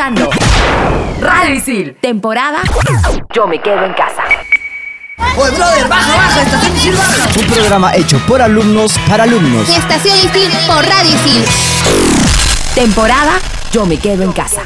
escuchando 0.00 0.30
Radio 1.20 1.54
Isil, 1.54 1.94
temporada 2.00 2.62
Yo 3.34 3.46
me 3.46 3.60
quedo 3.60 3.84
en 3.84 3.92
casa. 3.92 4.22
Oye, 5.36 5.50
brother, 5.50 5.88
baja, 5.88 6.16
baja, 6.16 6.42
estación 6.42 6.76
Isil, 6.76 6.96
baja. 6.96 7.28
Un 7.38 7.46
programa 7.46 7.94
hecho 7.94 8.18
por 8.26 8.40
alumnos 8.40 8.98
para 9.06 9.24
alumnos. 9.24 9.68
Mi 9.68 9.74
estación 9.74 10.16
Isil 10.16 10.50
por 10.66 10.86
Radio 10.86 11.14
Isil. 11.14 11.44
Temporada 12.74 13.32
Yo 13.72 13.84
me 13.84 13.98
quedo 13.98 14.22
en 14.22 14.32
casa. 14.32 14.62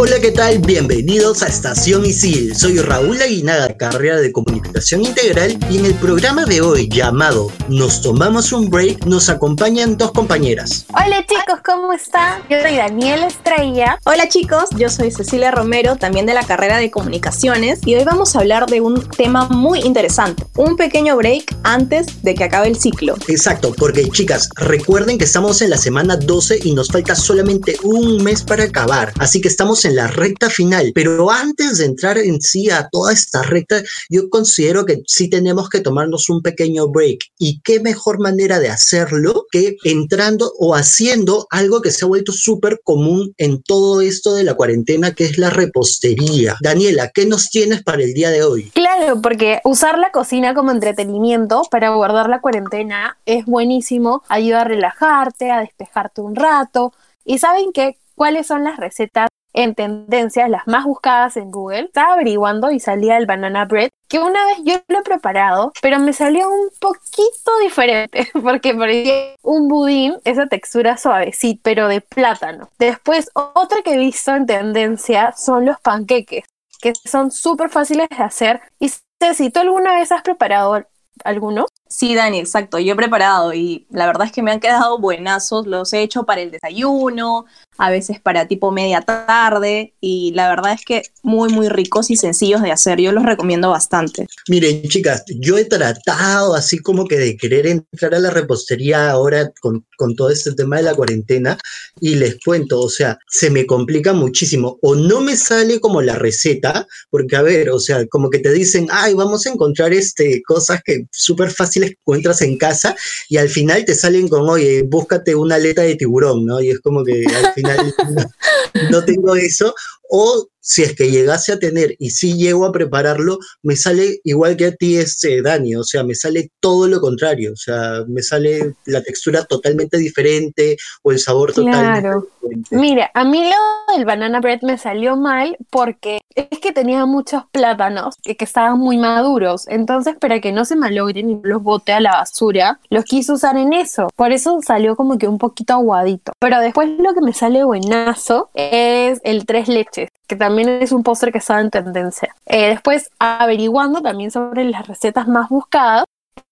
Hola, 0.00 0.20
¿qué 0.20 0.30
tal? 0.30 0.58
Bienvenidos 0.60 1.42
a 1.42 1.48
Estación 1.48 2.06
Isil. 2.06 2.54
Soy 2.54 2.78
Raúl 2.78 3.20
Aguinaga, 3.20 3.76
carrera 3.76 4.18
de 4.18 4.30
Comunicación 4.30 5.04
Integral, 5.04 5.58
y 5.68 5.78
en 5.78 5.86
el 5.86 5.94
programa 5.94 6.44
de 6.44 6.60
hoy 6.60 6.88
llamado 6.88 7.50
Nos 7.68 8.00
tomamos 8.00 8.52
un 8.52 8.70
break 8.70 9.06
nos 9.06 9.28
acompañan 9.28 9.96
dos 9.96 10.12
compañeras. 10.12 10.86
Hola 10.90 11.26
chicos, 11.26 11.58
¿cómo 11.64 11.92
están? 11.92 12.42
Yo 12.48 12.60
soy 12.62 12.76
Daniela 12.76 13.26
Estrella. 13.26 13.98
Hola 14.04 14.28
chicos, 14.28 14.70
yo 14.76 14.88
soy 14.88 15.10
Cecilia 15.10 15.50
Romero, 15.50 15.96
también 15.96 16.26
de 16.26 16.34
la 16.34 16.44
carrera 16.44 16.76
de 16.76 16.92
Comunicaciones, 16.92 17.80
y 17.84 17.96
hoy 17.96 18.04
vamos 18.04 18.36
a 18.36 18.38
hablar 18.38 18.66
de 18.66 18.80
un 18.80 19.04
tema 19.04 19.48
muy 19.48 19.80
interesante, 19.80 20.44
un 20.54 20.76
pequeño 20.76 21.16
break 21.16 21.56
antes 21.68 22.22
de 22.22 22.34
que 22.34 22.44
acabe 22.44 22.66
el 22.66 22.76
ciclo. 22.76 23.14
Exacto, 23.28 23.74
porque 23.76 24.08
chicas, 24.08 24.48
recuerden 24.56 25.18
que 25.18 25.24
estamos 25.24 25.60
en 25.60 25.68
la 25.68 25.76
semana 25.76 26.16
12 26.16 26.60
y 26.64 26.72
nos 26.72 26.88
falta 26.88 27.14
solamente 27.14 27.76
un 27.82 28.24
mes 28.24 28.42
para 28.42 28.64
acabar, 28.64 29.12
así 29.18 29.40
que 29.40 29.48
estamos 29.48 29.84
en 29.84 29.94
la 29.94 30.08
recta 30.08 30.48
final, 30.48 30.92
pero 30.94 31.30
antes 31.30 31.78
de 31.78 31.84
entrar 31.84 32.16
en 32.16 32.40
sí 32.40 32.70
a 32.70 32.88
toda 32.90 33.12
esta 33.12 33.42
recta, 33.42 33.82
yo 34.08 34.30
considero 34.30 34.86
que 34.86 35.02
sí 35.06 35.28
tenemos 35.28 35.68
que 35.68 35.80
tomarnos 35.80 36.30
un 36.30 36.40
pequeño 36.40 36.88
break. 36.88 37.18
¿Y 37.38 37.60
qué 37.60 37.80
mejor 37.80 38.18
manera 38.18 38.58
de 38.60 38.70
hacerlo 38.70 39.44
que 39.50 39.76
entrando 39.84 40.52
o 40.58 40.74
haciendo 40.74 41.46
algo 41.50 41.82
que 41.82 41.90
se 41.90 42.04
ha 42.04 42.08
vuelto 42.08 42.32
súper 42.32 42.80
común 42.82 43.34
en 43.36 43.62
todo 43.62 44.00
esto 44.00 44.34
de 44.34 44.44
la 44.44 44.54
cuarentena, 44.54 45.14
que 45.14 45.24
es 45.24 45.36
la 45.36 45.50
repostería? 45.50 46.56
Daniela, 46.62 47.10
¿qué 47.12 47.26
nos 47.26 47.50
tienes 47.50 47.82
para 47.82 48.02
el 48.02 48.14
día 48.14 48.30
de 48.30 48.42
hoy? 48.42 48.70
Claro, 48.70 49.20
porque 49.20 49.60
usar 49.64 49.98
la 49.98 50.10
cocina 50.10 50.54
como 50.54 50.70
entretenimiento 50.70 51.57
para 51.68 51.90
guardar 51.90 52.28
la 52.28 52.40
cuarentena 52.40 53.18
es 53.26 53.44
buenísimo, 53.44 54.22
ayuda 54.28 54.60
a 54.60 54.64
relajarte, 54.64 55.50
a 55.50 55.60
despejarte 55.60 56.20
un 56.20 56.36
rato. 56.36 56.92
¿Y 57.24 57.38
saben 57.38 57.72
qué? 57.72 57.98
¿Cuáles 58.14 58.46
son 58.46 58.64
las 58.64 58.76
recetas 58.76 59.28
en 59.52 59.74
tendencias, 59.74 60.48
las 60.48 60.66
más 60.66 60.84
buscadas 60.84 61.36
en 61.36 61.50
Google, 61.50 61.86
estaba 61.86 62.12
averiguando 62.12 62.70
y 62.70 62.80
salía 62.80 63.16
el 63.16 63.26
banana 63.26 63.64
bread, 63.64 63.90
que 64.08 64.20
una 64.20 64.44
vez 64.46 64.58
yo 64.62 64.74
lo 64.88 65.00
he 65.00 65.02
preparado, 65.02 65.72
pero 65.82 65.98
me 65.98 66.12
salió 66.12 66.48
un 66.48 66.70
poquito 66.80 67.58
diferente, 67.62 68.28
porque 68.42 68.74
parecía 68.74 69.34
un 69.42 69.68
budín, 69.68 70.16
esa 70.24 70.46
textura 70.46 70.96
suavecita, 70.96 71.60
pero 71.64 71.88
de 71.88 72.00
plátano. 72.00 72.68
Después, 72.78 73.30
otra 73.34 73.82
que 73.82 73.94
he 73.94 73.98
visto 73.98 74.34
en 74.34 74.46
tendencia 74.46 75.32
son 75.36 75.64
los 75.66 75.80
panqueques, 75.80 76.44
que 76.80 76.92
son 76.94 77.30
súper 77.30 77.70
fáciles 77.70 78.08
de 78.10 78.22
hacer. 78.22 78.60
Y 78.78 78.90
si 79.34 79.50
tú 79.50 79.60
alguna 79.60 79.94
vez 79.94 80.12
has 80.12 80.22
preparado 80.22 80.86
alguno? 81.24 81.66
Sí, 81.88 82.14
Dani, 82.14 82.38
exacto. 82.38 82.78
Yo 82.78 82.92
he 82.92 82.96
preparado 82.96 83.54
y 83.54 83.86
la 83.90 84.06
verdad 84.06 84.26
es 84.26 84.32
que 84.32 84.42
me 84.42 84.50
han 84.50 84.60
quedado 84.60 84.98
buenazos. 84.98 85.66
Los 85.66 85.92
he 85.92 86.02
hecho 86.02 86.24
para 86.24 86.42
el 86.42 86.50
desayuno, 86.50 87.46
a 87.78 87.90
veces 87.90 88.20
para 88.20 88.46
tipo 88.46 88.70
media 88.70 89.00
tarde 89.00 89.94
y 90.00 90.32
la 90.34 90.48
verdad 90.48 90.72
es 90.72 90.84
que 90.84 91.02
muy, 91.22 91.48
muy 91.50 91.68
ricos 91.68 92.10
y 92.10 92.16
sencillos 92.16 92.60
de 92.62 92.72
hacer. 92.72 93.00
Yo 93.00 93.12
los 93.12 93.24
recomiendo 93.24 93.70
bastante. 93.70 94.26
Miren, 94.48 94.82
chicas, 94.82 95.24
yo 95.40 95.56
he 95.56 95.64
tratado 95.64 96.54
así 96.54 96.78
como 96.78 97.06
que 97.06 97.16
de 97.16 97.36
querer 97.36 97.66
entrar 97.66 98.14
a 98.14 98.18
la 98.18 98.30
repostería 98.30 99.10
ahora 99.10 99.50
con, 99.60 99.86
con 99.96 100.14
todo 100.14 100.30
este 100.30 100.52
tema 100.54 100.76
de 100.76 100.82
la 100.82 100.94
cuarentena 100.94 101.58
y 102.00 102.16
les 102.16 102.36
cuento, 102.44 102.80
o 102.80 102.88
sea, 102.88 103.18
se 103.28 103.50
me 103.50 103.66
complica 103.66 104.12
muchísimo. 104.12 104.78
O 104.82 104.94
no 104.94 105.20
me 105.20 105.36
sale 105.36 105.80
como 105.80 106.02
la 106.02 106.16
receta, 106.16 106.86
porque 107.10 107.36
a 107.36 107.42
ver, 107.42 107.70
o 107.70 107.78
sea, 107.78 108.06
como 108.06 108.30
que 108.30 108.40
te 108.40 108.52
dicen, 108.52 108.88
ay, 108.90 109.14
vamos 109.14 109.46
a 109.46 109.50
encontrar 109.50 109.92
este, 109.92 110.42
cosas 110.42 110.80
que 110.84 111.06
súper 111.10 111.50
fáciles 111.78 111.96
encuentras 112.00 112.42
en 112.42 112.58
casa 112.58 112.96
y 113.28 113.36
al 113.36 113.48
final 113.48 113.84
te 113.84 113.94
salen 113.94 114.28
con, 114.28 114.48
oye, 114.48 114.82
búscate 114.82 115.34
una 115.34 115.56
aleta 115.56 115.82
de 115.82 115.96
tiburón, 115.96 116.44
¿no? 116.44 116.60
Y 116.60 116.70
es 116.70 116.80
como 116.80 117.04
que 117.04 117.24
al 117.26 117.52
final 117.54 117.94
no 118.90 119.04
tengo 119.04 119.34
eso. 119.34 119.74
O 120.10 120.48
si 120.68 120.82
es 120.82 120.94
que 120.94 121.10
llegase 121.10 121.52
a 121.52 121.58
tener 121.58 121.96
y 121.98 122.10
si 122.10 122.36
llego 122.36 122.66
a 122.66 122.72
prepararlo, 122.72 123.38
me 123.62 123.74
sale 123.74 124.20
igual 124.22 124.54
que 124.54 124.66
a 124.66 124.72
ti 124.72 124.98
este 124.98 125.40
Dani, 125.40 125.74
o 125.76 125.82
sea, 125.82 126.04
me 126.04 126.14
sale 126.14 126.50
todo 126.60 126.86
lo 126.86 127.00
contrario, 127.00 127.54
o 127.54 127.56
sea, 127.56 128.04
me 128.06 128.22
sale 128.22 128.74
la 128.84 129.02
textura 129.02 129.44
totalmente 129.46 129.96
diferente 129.96 130.76
o 131.02 131.12
el 131.12 131.20
sabor 131.20 131.54
totalmente 131.54 132.00
claro. 132.00 132.28
Mira, 132.70 133.10
a 133.14 133.24
mí 133.24 133.50
lo 133.50 133.94
del 133.94 134.04
banana 134.04 134.40
bread 134.40 134.60
me 134.62 134.76
salió 134.76 135.16
mal 135.16 135.56
porque 135.70 136.20
es 136.34 136.58
que 136.60 136.72
tenía 136.72 137.06
muchos 137.06 137.44
plátanos 137.50 138.16
que, 138.22 138.36
que 138.36 138.44
estaban 138.44 138.78
muy 138.78 138.98
maduros, 138.98 139.66
entonces 139.68 140.16
para 140.20 140.40
que 140.40 140.52
no 140.52 140.66
se 140.66 140.76
malogren 140.76 141.30
y 141.30 141.40
los 141.44 141.62
bote 141.68 141.98
la 142.00 142.12
basura, 142.12 142.80
los 142.88 143.04
quise 143.04 143.32
usar 143.32 143.56
en 143.56 143.72
eso, 143.72 144.08
por 144.16 144.32
eso 144.32 144.60
salió 144.62 144.96
como 144.96 145.18
que 145.18 145.28
un 145.28 145.38
poquito 145.38 145.74
aguadito, 145.74 146.32
pero 146.38 146.60
después 146.60 146.88
lo 146.98 147.12
que 147.12 147.20
me 147.20 147.32
sale 147.32 147.62
buenazo 147.62 148.50
es 148.54 149.20
el 149.22 149.44
tres 149.44 149.68
leches, 149.68 150.08
que 150.26 150.36
también 150.36 150.68
es 150.68 150.92
un 150.92 151.02
postre 151.02 151.30
que 151.30 151.38
está 151.38 151.60
en 151.60 151.70
tendencia. 151.70 152.34
Eh, 152.46 152.68
después, 152.70 153.10
averiguando 153.18 154.00
también 154.00 154.30
sobre 154.30 154.64
las 154.64 154.86
recetas 154.86 155.28
más 155.28 155.48
buscadas, 155.48 156.04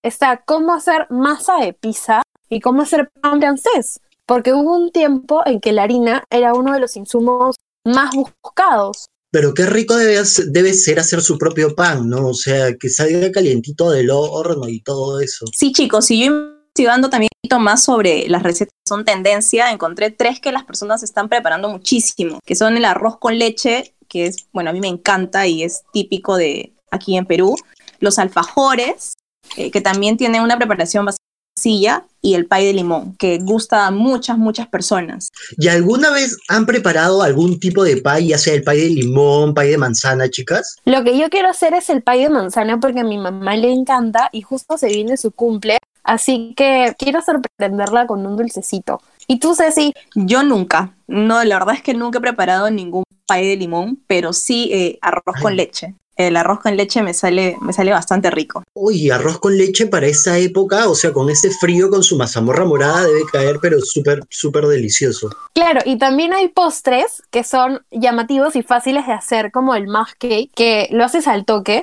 está 0.02 0.36
cómo 0.36 0.74
hacer 0.74 1.06
masa 1.10 1.56
de 1.56 1.72
pizza 1.72 2.22
y 2.48 2.60
cómo 2.60 2.82
hacer 2.82 3.10
pan 3.20 3.40
francés, 3.40 4.00
porque 4.26 4.52
hubo 4.52 4.76
un 4.76 4.90
tiempo 4.92 5.42
en 5.46 5.60
que 5.60 5.72
la 5.72 5.84
harina 5.84 6.24
era 6.30 6.54
uno 6.54 6.72
de 6.72 6.80
los 6.80 6.96
insumos 6.96 7.56
más 7.84 8.10
buscados. 8.14 9.08
Pero 9.36 9.52
qué 9.52 9.66
rico 9.66 9.94
debe, 9.94 10.22
debe 10.46 10.72
ser 10.72 10.98
hacer 10.98 11.20
su 11.20 11.36
propio 11.36 11.74
pan, 11.74 12.08
¿no? 12.08 12.28
O 12.28 12.32
sea, 12.32 12.74
que 12.74 12.88
salga 12.88 13.30
calientito 13.30 13.90
del 13.90 14.08
horno 14.08 14.66
y 14.66 14.80
todo 14.80 15.20
eso. 15.20 15.44
Sí, 15.54 15.72
chicos, 15.72 16.10
y 16.10 16.24
yo 16.24 16.32
investigando 16.32 17.10
también 17.10 17.28
más 17.60 17.84
sobre 17.84 18.30
las 18.30 18.42
recetas 18.42 18.72
son 18.88 19.04
tendencia, 19.04 19.70
encontré 19.70 20.10
tres 20.10 20.40
que 20.40 20.52
las 20.52 20.64
personas 20.64 21.02
están 21.02 21.28
preparando 21.28 21.68
muchísimo, 21.68 22.40
que 22.46 22.54
son 22.54 22.78
el 22.78 22.86
arroz 22.86 23.18
con 23.18 23.38
leche, 23.38 23.94
que 24.08 24.24
es, 24.24 24.46
bueno, 24.54 24.70
a 24.70 24.72
mí 24.72 24.80
me 24.80 24.88
encanta 24.88 25.46
y 25.46 25.64
es 25.64 25.82
típico 25.92 26.38
de 26.38 26.72
aquí 26.90 27.18
en 27.18 27.26
Perú, 27.26 27.56
los 28.00 28.18
alfajores, 28.18 29.18
eh, 29.58 29.70
que 29.70 29.82
también 29.82 30.16
tienen 30.16 30.40
una 30.40 30.56
preparación 30.56 31.04
bastante 31.04 31.25
sencilla, 31.56 32.04
y 32.20 32.34
el 32.34 32.46
pay 32.46 32.66
de 32.66 32.72
limón, 32.72 33.16
que 33.18 33.38
gusta 33.38 33.86
a 33.86 33.90
muchas, 33.90 34.36
muchas 34.36 34.68
personas. 34.68 35.30
¿Y 35.56 35.68
alguna 35.68 36.10
vez 36.10 36.36
han 36.48 36.66
preparado 36.66 37.22
algún 37.22 37.60
tipo 37.60 37.84
de 37.84 37.98
pay, 37.98 38.28
ya 38.28 38.38
sea 38.38 38.54
el 38.54 38.64
pay 38.64 38.80
de 38.80 38.90
limón, 38.90 39.54
pay 39.54 39.70
de 39.70 39.78
manzana, 39.78 40.28
chicas? 40.28 40.76
Lo 40.84 41.04
que 41.04 41.16
yo 41.16 41.30
quiero 41.30 41.48
hacer 41.48 41.74
es 41.74 41.88
el 41.88 42.02
pay 42.02 42.24
de 42.24 42.30
manzana 42.30 42.80
porque 42.80 43.00
a 43.00 43.04
mi 43.04 43.16
mamá 43.16 43.56
le 43.56 43.72
encanta 43.72 44.28
y 44.32 44.42
justo 44.42 44.76
se 44.76 44.88
viene 44.88 45.16
su 45.16 45.30
cumple, 45.30 45.78
así 46.02 46.52
que 46.56 46.94
quiero 46.98 47.22
sorprenderla 47.22 48.06
con 48.06 48.26
un 48.26 48.36
dulcecito. 48.36 49.00
¿Y 49.28 49.38
tú, 49.38 49.54
Ceci? 49.54 49.92
Yo 50.14 50.42
nunca. 50.42 50.94
No, 51.06 51.42
la 51.44 51.58
verdad 51.58 51.76
es 51.76 51.82
que 51.82 51.94
nunca 51.94 52.18
he 52.18 52.22
preparado 52.22 52.70
ningún 52.70 53.04
pay 53.26 53.46
de 53.48 53.56
limón, 53.56 54.00
pero 54.06 54.32
sí 54.32 54.70
eh, 54.72 54.98
arroz 55.00 55.36
con 55.40 55.56
leche. 55.56 55.94
El 56.16 56.36
arroz 56.36 56.60
con 56.60 56.76
leche 56.76 57.02
me 57.02 57.12
sale, 57.12 57.56
me 57.60 57.74
sale 57.74 57.92
bastante 57.92 58.30
rico. 58.30 58.64
Uy, 58.74 59.10
arroz 59.10 59.38
con 59.38 59.56
leche 59.56 59.86
para 59.86 60.06
esa 60.06 60.38
época, 60.38 60.88
o 60.88 60.94
sea, 60.94 61.12
con 61.12 61.28
ese 61.28 61.50
frío, 61.50 61.90
con 61.90 62.02
su 62.02 62.16
mazamorra 62.16 62.64
morada, 62.64 63.04
debe 63.04 63.24
caer, 63.30 63.58
pero 63.60 63.80
súper, 63.80 64.22
súper 64.30 64.66
delicioso. 64.66 65.28
Claro, 65.54 65.80
y 65.84 65.98
también 65.98 66.32
hay 66.32 66.48
postres 66.48 67.22
que 67.30 67.44
son 67.44 67.82
llamativos 67.90 68.56
y 68.56 68.62
fáciles 68.62 69.06
de 69.06 69.12
hacer, 69.12 69.52
como 69.52 69.74
el 69.74 69.88
muff 69.88 70.12
cake, 70.18 70.50
que 70.54 70.88
lo 70.90 71.04
haces 71.04 71.28
al 71.28 71.44
toque, 71.44 71.82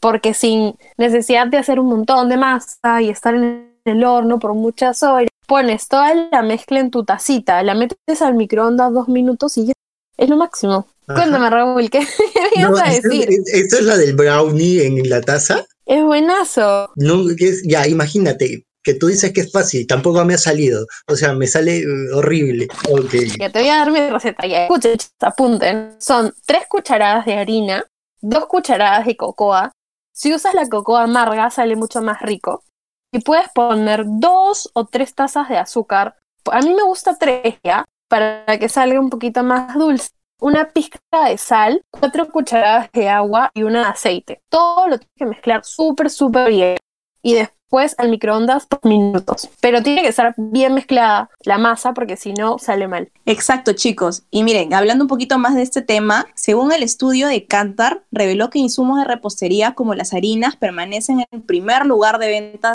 porque 0.00 0.32
sin 0.32 0.76
necesidad 0.96 1.46
de 1.46 1.58
hacer 1.58 1.78
un 1.78 1.88
montón 1.88 2.30
de 2.30 2.38
masa 2.38 3.02
y 3.02 3.10
estar 3.10 3.34
en 3.34 3.74
el 3.84 4.02
horno 4.04 4.38
por 4.38 4.54
muchas 4.54 5.02
horas, 5.02 5.28
pones 5.46 5.88
toda 5.88 6.14
la 6.32 6.42
mezcla 6.42 6.80
en 6.80 6.90
tu 6.90 7.04
tacita, 7.04 7.62
la 7.62 7.74
metes 7.74 8.22
al 8.22 8.34
microondas 8.34 8.92
dos 8.92 9.08
minutos 9.08 9.58
y 9.58 9.66
ya 9.66 9.72
es 10.16 10.28
lo 10.28 10.36
máximo. 10.36 10.88
Cuéntame, 11.06 11.50
Raúl, 11.50 11.90
¿qué, 11.90 12.00
me 12.56 12.62
ibas 12.62 12.80
a 12.80 12.90
decir? 12.90 13.28
¿Esto 13.52 13.76
es 13.76 13.84
la 13.84 13.96
del 13.96 14.14
brownie 14.14 14.86
en 14.86 15.08
la 15.08 15.20
taza? 15.20 15.64
Es 15.84 16.02
buenazo. 16.02 16.90
No, 16.96 17.28
es, 17.30 17.62
ya, 17.64 17.86
imagínate, 17.86 18.64
que 18.82 18.94
tú 18.94 19.08
dices 19.08 19.32
que 19.32 19.42
es 19.42 19.52
fácil, 19.52 19.86
tampoco 19.86 20.24
me 20.24 20.34
ha 20.34 20.38
salido. 20.38 20.86
O 21.08 21.16
sea, 21.16 21.34
me 21.34 21.46
sale 21.46 21.84
uh, 21.86 22.18
horrible. 22.18 22.68
Okay. 22.90 23.28
Ya 23.38 23.50
te 23.50 23.60
voy 23.60 23.68
a 23.68 23.76
dar 23.78 23.90
mi 23.90 24.00
receta. 24.08 24.46
Ya, 24.46 24.64
escuchen, 24.64 24.96
apunten. 25.20 25.96
Son 25.98 26.32
tres 26.46 26.64
cucharadas 26.68 27.26
de 27.26 27.34
harina, 27.34 27.84
dos 28.20 28.46
cucharadas 28.46 29.06
de 29.06 29.16
cocoa. 29.16 29.72
Si 30.12 30.32
usas 30.32 30.54
la 30.54 30.68
cocoa 30.68 31.02
amarga, 31.02 31.50
sale 31.50 31.76
mucho 31.76 32.00
más 32.02 32.20
rico. 32.22 32.62
Y 33.10 33.20
puedes 33.20 33.48
poner 33.54 34.04
dos 34.06 34.70
o 34.74 34.86
tres 34.86 35.14
tazas 35.14 35.48
de 35.48 35.58
azúcar. 35.58 36.16
A 36.50 36.60
mí 36.60 36.74
me 36.74 36.82
gusta 36.82 37.16
tres, 37.18 37.56
¿ya? 37.64 37.83
Para 38.08 38.58
que 38.58 38.68
salga 38.68 39.00
un 39.00 39.10
poquito 39.10 39.42
más 39.42 39.74
dulce 39.74 40.10
una 40.40 40.68
pizca 40.68 40.98
de 41.28 41.38
sal, 41.38 41.82
cuatro 41.90 42.28
cucharadas 42.28 42.90
de 42.92 43.08
agua 43.08 43.50
y 43.54 43.62
una 43.62 43.80
de 43.80 43.86
aceite. 43.86 44.42
Todo 44.50 44.88
lo 44.88 44.98
tienes 44.98 45.16
que 45.16 45.26
mezclar 45.26 45.64
súper, 45.64 46.10
súper 46.10 46.50
bien. 46.50 46.76
Y 47.22 47.32
después 47.32 47.94
al 47.96 48.10
microondas 48.10 48.66
por 48.66 48.84
minutos. 48.84 49.48
Pero 49.62 49.82
tiene 49.82 50.02
que 50.02 50.08
estar 50.08 50.34
bien 50.36 50.74
mezclada 50.74 51.30
la 51.44 51.56
masa 51.56 51.94
porque 51.94 52.16
si 52.16 52.34
no 52.34 52.58
sale 52.58 52.86
mal. 52.88 53.10
Exacto, 53.24 53.72
chicos. 53.72 54.24
Y 54.30 54.42
miren, 54.42 54.74
hablando 54.74 55.04
un 55.04 55.08
poquito 55.08 55.38
más 55.38 55.54
de 55.54 55.62
este 55.62 55.80
tema, 55.80 56.26
según 56.34 56.72
el 56.72 56.82
estudio 56.82 57.26
de 57.26 57.46
Kantar, 57.46 58.04
reveló 58.12 58.50
que 58.50 58.58
insumos 58.58 58.98
de 58.98 59.04
repostería 59.04 59.74
como 59.74 59.94
las 59.94 60.12
harinas 60.12 60.56
permanecen 60.56 61.20
en 61.20 61.26
el 61.30 61.42
primer 61.42 61.86
lugar 61.86 62.18
de 62.18 62.28
ventas 62.28 62.74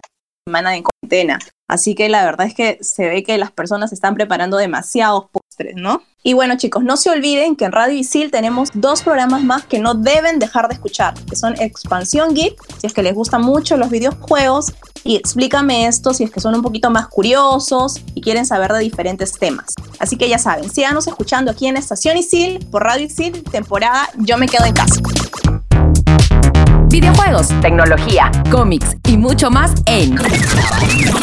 semana 0.50 0.72
de 0.72 0.84
cuarentena. 0.84 1.40
Así 1.68 1.94
que 1.94 2.10
la 2.10 2.26
verdad 2.26 2.48
es 2.48 2.56
que 2.56 2.80
se 2.82 3.08
ve 3.08 3.24
que 3.24 3.38
las 3.38 3.52
personas 3.52 3.94
están 3.94 4.16
preparando 4.16 4.58
demasiados 4.58 5.26
postres, 5.32 5.76
¿no? 5.76 6.02
Y 6.24 6.34
bueno 6.34 6.58
chicos, 6.58 6.84
no 6.84 6.98
se 6.98 7.12
olviden 7.12 7.56
que 7.56 7.66
en 7.66 7.72
Radio 7.72 7.98
Isil 7.98 8.32
tenemos 8.32 8.70
dos 8.74 9.04
programas 9.04 9.44
más 9.44 9.66
que 9.66 9.80
no 9.80 9.94
deben 9.94 10.40
dejar 10.40 10.68
de 10.68 10.74
escuchar, 10.74 11.14
que 11.30 11.36
son 11.36 11.54
Expansión 11.62 12.34
Geek, 12.34 12.60
si 12.80 12.88
es 12.88 12.94
que 12.94 13.04
les 13.04 13.14
gustan 13.14 13.42
mucho 13.42 13.78
los 13.78 13.90
videojuegos, 13.90 14.74
y 15.06 15.16
Explícame 15.16 15.88
esto 15.88 16.14
si 16.14 16.26
es 16.26 16.32
que 16.32 16.42
son 16.42 16.56
un 16.56 16.62
poquito 16.62 16.90
más 16.90 17.08
curiosos 17.08 18.02
y 18.16 18.22
quieren 18.22 18.46
saber 18.46 18.74
de 18.74 18.80
diferentes 18.80 19.32
temas. 19.32 19.68
Así 20.00 20.18
que 20.18 20.28
ya 20.28 20.40
saben, 20.40 20.70
síganos 20.70 21.08
escuchando 21.08 21.52
aquí 21.52 21.68
en 21.68 21.78
Estación 21.78 22.18
Isil, 22.18 22.66
por 22.70 22.84
Radio 22.84 23.06
Isil, 23.06 23.44
temporada 23.44 24.10
Yo 24.18 24.38
me 24.38 24.48
quedo 24.48 24.66
en 24.66 24.74
casa 24.74 25.00
videojuegos, 26.90 27.50
tecnología, 27.62 28.32
cómics 28.52 28.98
y 29.08 29.18
mucho 29.18 29.52
más 29.52 29.74
en 29.86 30.18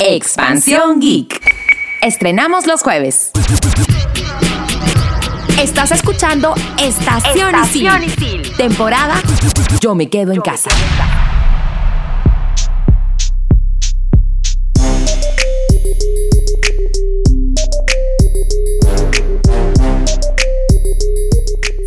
Expansión 0.00 1.00
Geek. 1.00 1.40
Estrenamos 2.02 2.66
los 2.66 2.82
jueves. 2.82 3.32
Estás 5.58 5.90
escuchando 5.90 6.54
Estación, 6.78 7.54
Isil. 8.04 8.56
Temporada 8.56 9.14
Yo 9.80 9.94
me 9.94 10.08
quedo 10.08 10.32
en 10.32 10.40
casa. 10.40 10.68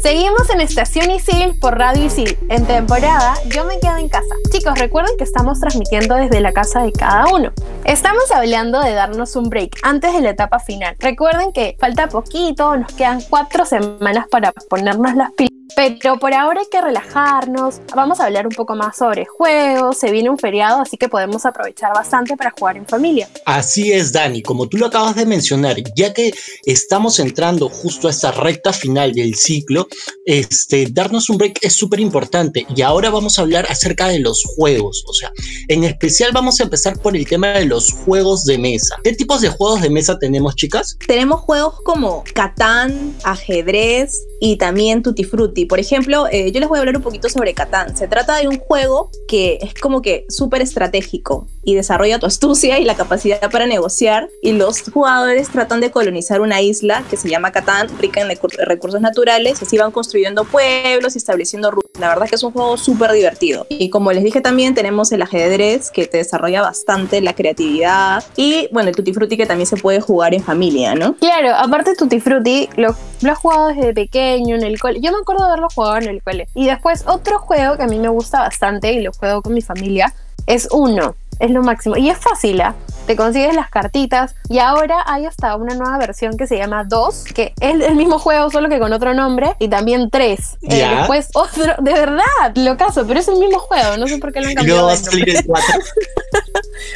Seguimos 0.01 0.49
en 0.49 0.61
Estación 0.61 1.11
Isil 1.11 1.59
por 1.59 1.77
Radio 1.77 2.05
Isil. 2.05 2.37
En 2.47 2.65
temporada, 2.65 3.33
yo 3.53 3.65
me 3.65 3.79
quedo 3.81 3.97
en 3.97 4.07
casa. 4.07 4.33
Chicos, 4.49 4.79
recuerden 4.79 5.17
que 5.17 5.25
estamos 5.25 5.59
transmitiendo 5.59 6.15
desde 6.15 6.39
la 6.39 6.53
casa 6.53 6.83
de 6.83 6.93
cada 6.93 7.27
uno. 7.27 7.51
Estamos 7.83 8.31
hablando 8.31 8.79
de 8.81 8.93
darnos 8.93 9.35
un 9.35 9.49
break 9.49 9.77
antes 9.83 10.13
de 10.13 10.21
la 10.21 10.29
etapa 10.29 10.59
final. 10.59 10.95
Recuerden 10.99 11.51
que 11.51 11.75
falta 11.79 12.07
poquito, 12.07 12.77
nos 12.77 12.93
quedan 12.93 13.21
cuatro 13.29 13.65
semanas 13.65 14.27
para 14.31 14.53
ponernos 14.53 15.15
las 15.15 15.33
pilas 15.33 15.48
pero 15.75 16.19
por 16.19 16.33
ahora 16.33 16.61
hay 16.61 16.67
que 16.71 16.81
relajarnos. 16.81 17.81
Vamos 17.95 18.19
a 18.19 18.25
hablar 18.25 18.47
un 18.47 18.53
poco 18.53 18.75
más 18.75 18.97
sobre 18.97 19.25
juegos. 19.25 19.97
Se 19.97 20.11
viene 20.11 20.29
un 20.29 20.37
feriado, 20.37 20.81
así 20.81 20.97
que 20.97 21.09
podemos 21.09 21.45
aprovechar 21.45 21.93
bastante 21.93 22.35
para 22.35 22.51
jugar 22.51 22.77
en 22.77 22.85
familia. 22.85 23.29
Así 23.45 23.91
es, 23.91 24.11
Dani. 24.11 24.41
Como 24.41 24.67
tú 24.67 24.77
lo 24.77 24.87
acabas 24.87 25.15
de 25.15 25.25
mencionar, 25.25 25.77
ya 25.95 26.13
que 26.13 26.33
estamos 26.65 27.19
entrando 27.19 27.69
justo 27.69 28.07
a 28.07 28.11
esta 28.11 28.31
recta 28.31 28.73
final 28.73 29.13
del 29.13 29.35
ciclo, 29.35 29.87
este, 30.25 30.87
darnos 30.91 31.29
un 31.29 31.37
break 31.37 31.59
es 31.61 31.75
súper 31.75 31.99
importante. 31.99 32.65
Y 32.75 32.81
ahora 32.81 33.09
vamos 33.09 33.37
a 33.37 33.43
hablar 33.43 33.65
acerca 33.69 34.07
de 34.07 34.19
los 34.19 34.43
juegos. 34.55 35.03
O 35.07 35.13
sea, 35.13 35.31
en 35.67 35.83
especial 35.83 36.31
vamos 36.33 36.59
a 36.59 36.63
empezar 36.63 36.99
por 36.99 37.15
el 37.15 37.27
tema 37.27 37.49
de 37.49 37.65
los 37.65 37.91
juegos 37.93 38.45
de 38.45 38.57
mesa. 38.57 38.95
¿Qué 39.03 39.13
tipos 39.13 39.41
de 39.41 39.49
juegos 39.49 39.81
de 39.81 39.89
mesa 39.89 40.17
tenemos, 40.19 40.55
chicas? 40.55 40.97
Tenemos 41.07 41.41
juegos 41.41 41.75
como 41.83 42.23
Catán, 42.33 43.15
ajedrez 43.23 44.25
y 44.39 44.57
también 44.57 45.03
Tutti 45.03 45.23
Frutti 45.23 45.58
por 45.65 45.79
ejemplo, 45.79 46.27
eh, 46.31 46.51
yo 46.51 46.59
les 46.59 46.69
voy 46.69 46.77
a 46.77 46.79
hablar 46.79 46.97
un 46.97 47.03
poquito 47.03 47.29
sobre 47.29 47.53
Catán. 47.53 47.95
Se 47.95 48.07
trata 48.07 48.37
de 48.37 48.47
un 48.47 48.59
juego 48.59 49.11
que 49.27 49.57
es 49.61 49.73
como 49.73 50.01
que 50.01 50.25
súper 50.29 50.61
estratégico 50.61 51.47
y 51.63 51.75
desarrolla 51.75 52.19
tu 52.19 52.25
astucia 52.25 52.79
y 52.79 52.85
la 52.85 52.95
capacidad 52.95 53.49
para 53.51 53.65
negociar. 53.65 54.29
Y 54.41 54.53
los 54.53 54.81
jugadores 54.81 55.49
tratan 55.49 55.81
de 55.81 55.91
colonizar 55.91 56.41
una 56.41 56.61
isla 56.61 57.03
que 57.09 57.17
se 57.17 57.29
llama 57.29 57.51
Catán, 57.51 57.87
rica 57.99 58.21
en 58.21 58.29
recursos 58.65 59.01
naturales. 59.01 59.61
Y 59.61 59.65
así 59.65 59.77
van 59.77 59.91
construyendo 59.91 60.45
pueblos 60.45 61.15
y 61.15 61.17
estableciendo 61.17 61.71
rutas. 61.71 61.99
La 61.99 62.09
verdad 62.09 62.25
es 62.25 62.31
que 62.31 62.35
es 62.35 62.43
un 62.43 62.51
juego 62.51 62.77
súper 62.77 63.11
divertido. 63.11 63.65
Y 63.69 63.89
como 63.89 64.11
les 64.11 64.23
dije 64.23 64.41
también, 64.41 64.73
tenemos 64.73 65.11
el 65.11 65.21
ajedrez 65.21 65.91
que 65.91 66.07
te 66.07 66.17
desarrolla 66.17 66.61
bastante 66.61 67.21
la 67.21 67.33
creatividad. 67.33 68.23
Y 68.35 68.69
bueno, 68.71 68.89
el 68.89 68.95
Tutti 68.95 69.13
Frutti 69.13 69.37
que 69.37 69.45
también 69.45 69.67
se 69.67 69.77
puede 69.77 69.99
jugar 69.99 70.33
en 70.33 70.43
familia, 70.43 70.95
¿no? 70.95 71.15
Claro, 71.15 71.55
aparte 71.55 71.95
Tutti 71.95 72.19
Frutti 72.19 72.69
lo, 72.75 72.95
lo 73.21 73.31
has 73.31 73.37
jugado 73.37 73.73
pequeño 73.93 74.55
en 74.55 74.63
el 74.63 74.79
cole. 74.79 74.99
Yo 75.01 75.11
me 75.11 75.17
acuerdo 75.19 75.45
haberlo 75.45 75.67
jugado 75.73 75.97
en 75.97 76.07
el 76.07 76.23
cole. 76.23 76.47
Y 76.55 76.67
después 76.67 77.03
otro 77.07 77.39
juego 77.39 77.77
que 77.77 77.83
a 77.83 77.87
mí 77.87 77.99
me 77.99 78.09
gusta 78.09 78.39
bastante 78.39 78.93
y 78.93 79.01
lo 79.01 79.11
juego 79.13 79.41
con 79.41 79.53
mi 79.53 79.61
familia 79.61 80.13
es 80.47 80.67
uno. 80.71 81.15
Es 81.39 81.51
lo 81.51 81.63
máximo. 81.63 81.97
Y 81.97 82.09
es 82.09 82.17
fácil, 82.17 82.61
¿ah? 82.61 82.75
te 83.09 83.15
consigues 83.15 83.55
las 83.55 83.71
cartitas 83.71 84.35
y 84.49 84.59
ahora 84.59 85.03
hay 85.07 85.25
hasta 85.25 85.55
una 85.55 85.73
nueva 85.73 85.97
versión 85.97 86.37
que 86.37 86.45
se 86.45 86.57
llama 86.57 86.83
2, 86.83 87.23
que 87.33 87.55
es 87.59 87.81
el 87.81 87.95
mismo 87.95 88.19
juego 88.19 88.51
solo 88.51 88.69
que 88.69 88.77
con 88.77 88.93
otro 88.93 89.15
nombre 89.15 89.55
y 89.57 89.67
también 89.67 90.11
3. 90.11 90.57
Eh, 90.61 90.87
después 90.95 91.29
otro, 91.33 91.73
de 91.79 91.93
verdad, 91.93 92.23
lo 92.53 92.77
caso, 92.77 93.07
pero 93.07 93.19
es 93.19 93.27
el 93.27 93.37
mismo 93.37 93.57
juego, 93.57 93.97
no 93.97 94.07
sé 94.07 94.19
por 94.19 94.31
qué 94.31 94.41
lo 94.41 94.49
han 94.49 94.53
cambiado. 94.53 94.89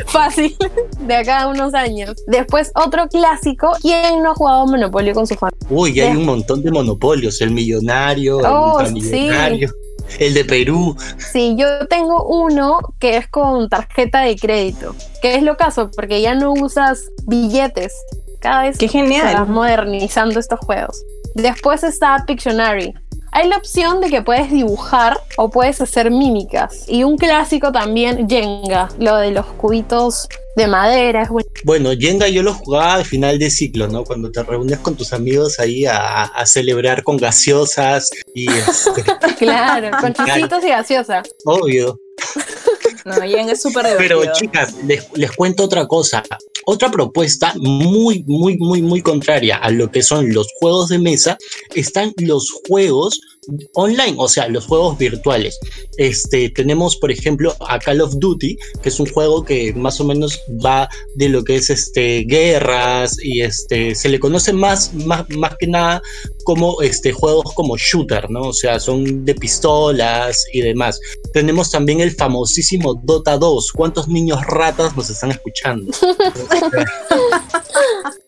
Fácil, 0.06 0.56
de 1.00 1.16
acá 1.16 1.42
a 1.42 1.48
unos 1.48 1.74
años. 1.74 2.14
Después 2.28 2.72
otro 2.76 3.08
clásico, 3.08 3.72
¿quién 3.82 4.22
no 4.22 4.34
ha 4.34 4.36
jugado 4.36 4.68
Monopolio 4.68 5.16
con 5.16 5.26
su 5.26 5.34
familia? 5.34 5.68
Uy, 5.68 6.00
hay 6.00 6.16
un 6.16 6.26
montón 6.26 6.62
de 6.62 6.70
monopolios, 6.70 7.42
el 7.42 7.50
millonario, 7.50 8.38
oh, 8.38 8.80
el 8.82 8.94
millonario. 8.94 9.74
El 10.20 10.34
de 10.34 10.46
Perú. 10.46 10.96
Sí, 11.18 11.56
yo 11.58 11.88
tengo 11.88 12.26
uno 12.26 12.80
que 13.00 13.18
es 13.18 13.28
con 13.28 13.70
tarjeta 13.70 14.22
de 14.22 14.36
crédito, 14.36 14.96
que 15.22 15.36
es 15.36 15.44
lo 15.44 15.58
caso, 15.58 15.90
porque 15.92 16.22
ya 16.22 16.36
no 16.36 16.54
usas 16.54 17.10
billetes. 17.26 17.94
Cada 18.40 18.64
vez 18.64 18.78
Qué 18.78 18.88
genial. 18.90 19.48
modernizando 19.48 20.40
estos 20.40 20.60
juegos. 20.60 21.02
Después 21.34 21.84
está 21.84 22.24
Pictionary. 22.28 22.94
Hay 23.32 23.48
la 23.48 23.58
opción 23.58 24.00
de 24.00 24.10
que 24.10 24.22
puedes 24.22 24.52
dibujar 24.52 25.20
o 25.38 25.50
puedes 25.50 25.82
hacer 25.82 26.12
mímicas. 26.12 26.86
Y 26.88 27.04
un 27.04 27.18
clásico 27.18 27.72
también, 27.72 28.30
Jenga, 28.30 28.90
lo 29.00 29.16
de 29.16 29.32
los 29.32 29.46
cubitos 29.46 30.28
de 30.56 30.68
madera. 30.68 31.30
bueno. 31.64 31.92
Jenga 31.98 32.28
yo 32.28 32.44
lo 32.44 32.54
jugaba 32.54 32.96
al 32.96 33.06
final 33.06 33.40
de 33.40 33.50
ciclo, 33.50 33.88
¿no? 33.88 34.04
Cuando 34.04 34.32
te 34.32 34.44
reúnes 34.44 34.80
con 34.80 34.96
tus 34.96 35.14
amigos 35.14 35.60
ahí 35.60 35.86
a, 35.86 36.32
celebrar 36.46 37.04
con 37.04 37.18
gaseosas 37.18 38.10
y... 38.34 38.52
Este, 38.52 39.04
claro, 39.38 39.92
con 40.00 40.14
chisitos 40.26 40.64
y 40.64 40.70
gaseosas. 40.70 41.30
Obvio. 41.46 42.00
No, 43.06 43.14
Jenga 43.16 43.54
es 43.54 43.62
súper 43.62 43.86
divertido. 43.86 44.22
Pero 44.22 44.34
chicas, 44.34 44.74
les, 44.86 45.06
les 45.16 45.32
cuento 45.32 45.64
otra 45.64 45.88
cosa. 45.88 46.24
Otra 46.66 46.90
propuesta 46.90 47.54
muy, 47.58 48.24
muy, 48.26 48.58
muy, 48.58 48.82
muy 48.82 49.02
contraria 49.02 49.58
a 49.58 49.70
lo 49.70 49.92
que 49.92 50.02
son 50.02 50.34
los 50.34 50.48
juegos 50.60 50.90
de 50.90 51.00
mesa 51.00 51.38
están 51.76 52.14
los 52.18 52.50
juegos 52.68 53.20
online, 53.74 54.16
o 54.18 54.28
sea, 54.28 54.48
los 54.48 54.66
juegos 54.66 54.98
virtuales. 54.98 55.60
Este, 55.98 56.50
tenemos, 56.50 56.96
por 56.98 57.12
ejemplo, 57.12 57.56
a 57.68 57.80
Call 57.80 58.02
of 58.02 58.16
Duty, 58.18 58.58
que 58.82 58.90
es 58.90 59.00
un 59.00 59.08
juego 59.08 59.44
que 59.44 59.74
más 59.74 60.00
o 60.00 60.06
menos 60.06 60.40
va 60.64 60.88
de 61.16 61.30
lo 61.30 61.44
que 61.44 61.56
es 61.56 61.70
este, 61.70 62.24
guerras 62.28 63.18
y 63.22 63.42
este, 63.42 63.96
se 63.96 64.10
le 64.10 64.20
conoce 64.20 64.54
más, 64.54 64.94
más, 64.94 65.30
más 65.30 65.56
que 65.60 65.68
nada 65.68 66.02
como 66.44 66.82
este, 66.82 67.12
juegos 67.14 67.54
como 67.54 67.78
shooter, 67.78 68.30
¿no? 68.30 68.42
O 68.42 68.54
sea, 68.54 68.80
son 68.80 69.26
de 69.26 69.36
pistolas 69.36 70.46
y 70.54 70.62
demás. 70.62 71.00
Tenemos 71.34 71.72
también 71.72 72.00
el 72.02 72.12
famosísimo 72.12 72.94
Dota 73.04 73.38
2. 73.38 73.72
¿Cuántos 73.72 74.08
niños 74.08 74.46
ratas 74.46 74.96
nos 74.96 75.10
están 75.10 75.32
escuchando? 75.32 75.92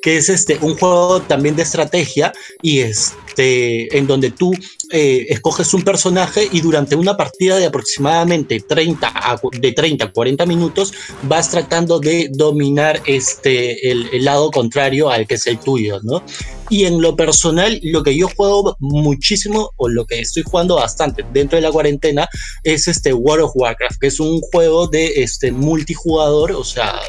que 0.06 0.18
es 0.18 0.30
este, 0.30 0.60
un 0.62 0.78
juego 0.78 1.20
también 1.24 1.56
de 1.56 1.64
estrategia 1.64 2.32
y 2.62 2.82
este, 2.82 3.98
en 3.98 4.06
donde 4.06 4.30
tú 4.30 4.54
eh, 4.92 5.26
escoges 5.30 5.74
un 5.74 5.82
personaje 5.82 6.48
y 6.52 6.62
durante 6.62 6.96
una 6.96 7.18
partida 7.18 7.58
de 7.58 7.66
aproximadamente 7.66 8.60
30 8.60 9.08
a, 9.08 9.42
de 9.60 9.72
30 9.72 10.06
a 10.06 10.12
40 10.12 10.46
minutos 10.46 10.94
vas 11.24 11.50
tratando 11.50 12.00
de 12.00 12.30
dominar 12.32 13.02
este, 13.08 13.90
el, 13.90 14.08
el 14.14 14.26
lado 14.26 14.52
contrario 14.52 15.10
al 15.10 15.26
que 15.26 15.34
es 15.34 15.48
el 15.48 15.58
tuyo, 15.58 16.00
¿no? 16.04 16.22
Y 16.70 16.86
en 16.86 17.02
lo 17.02 17.16
personal, 17.16 17.80
lo 17.84 18.04
que 18.04 18.16
yo 18.16 18.28
juego 18.36 18.76
muchísimo, 18.80 19.72
o 19.78 19.88
lo 19.88 20.06
que 20.06 20.20
estoy 20.20 20.44
jugando 20.44 20.76
bastante 20.76 21.24
dentro 21.32 21.58
de 21.58 21.62
la 21.62 21.72
cuarentena, 21.72 22.28
es 22.64 22.88
este 22.88 23.14
World 23.14 23.46
of 23.46 23.52
Warcraft, 23.56 24.00
que 24.00 24.08
es 24.08 24.20
un 24.20 24.42
juego 24.42 24.88
de 24.88 25.22
este 25.22 25.52
multijugador, 25.52 26.54
o 26.54 26.64
sea, 26.64 27.00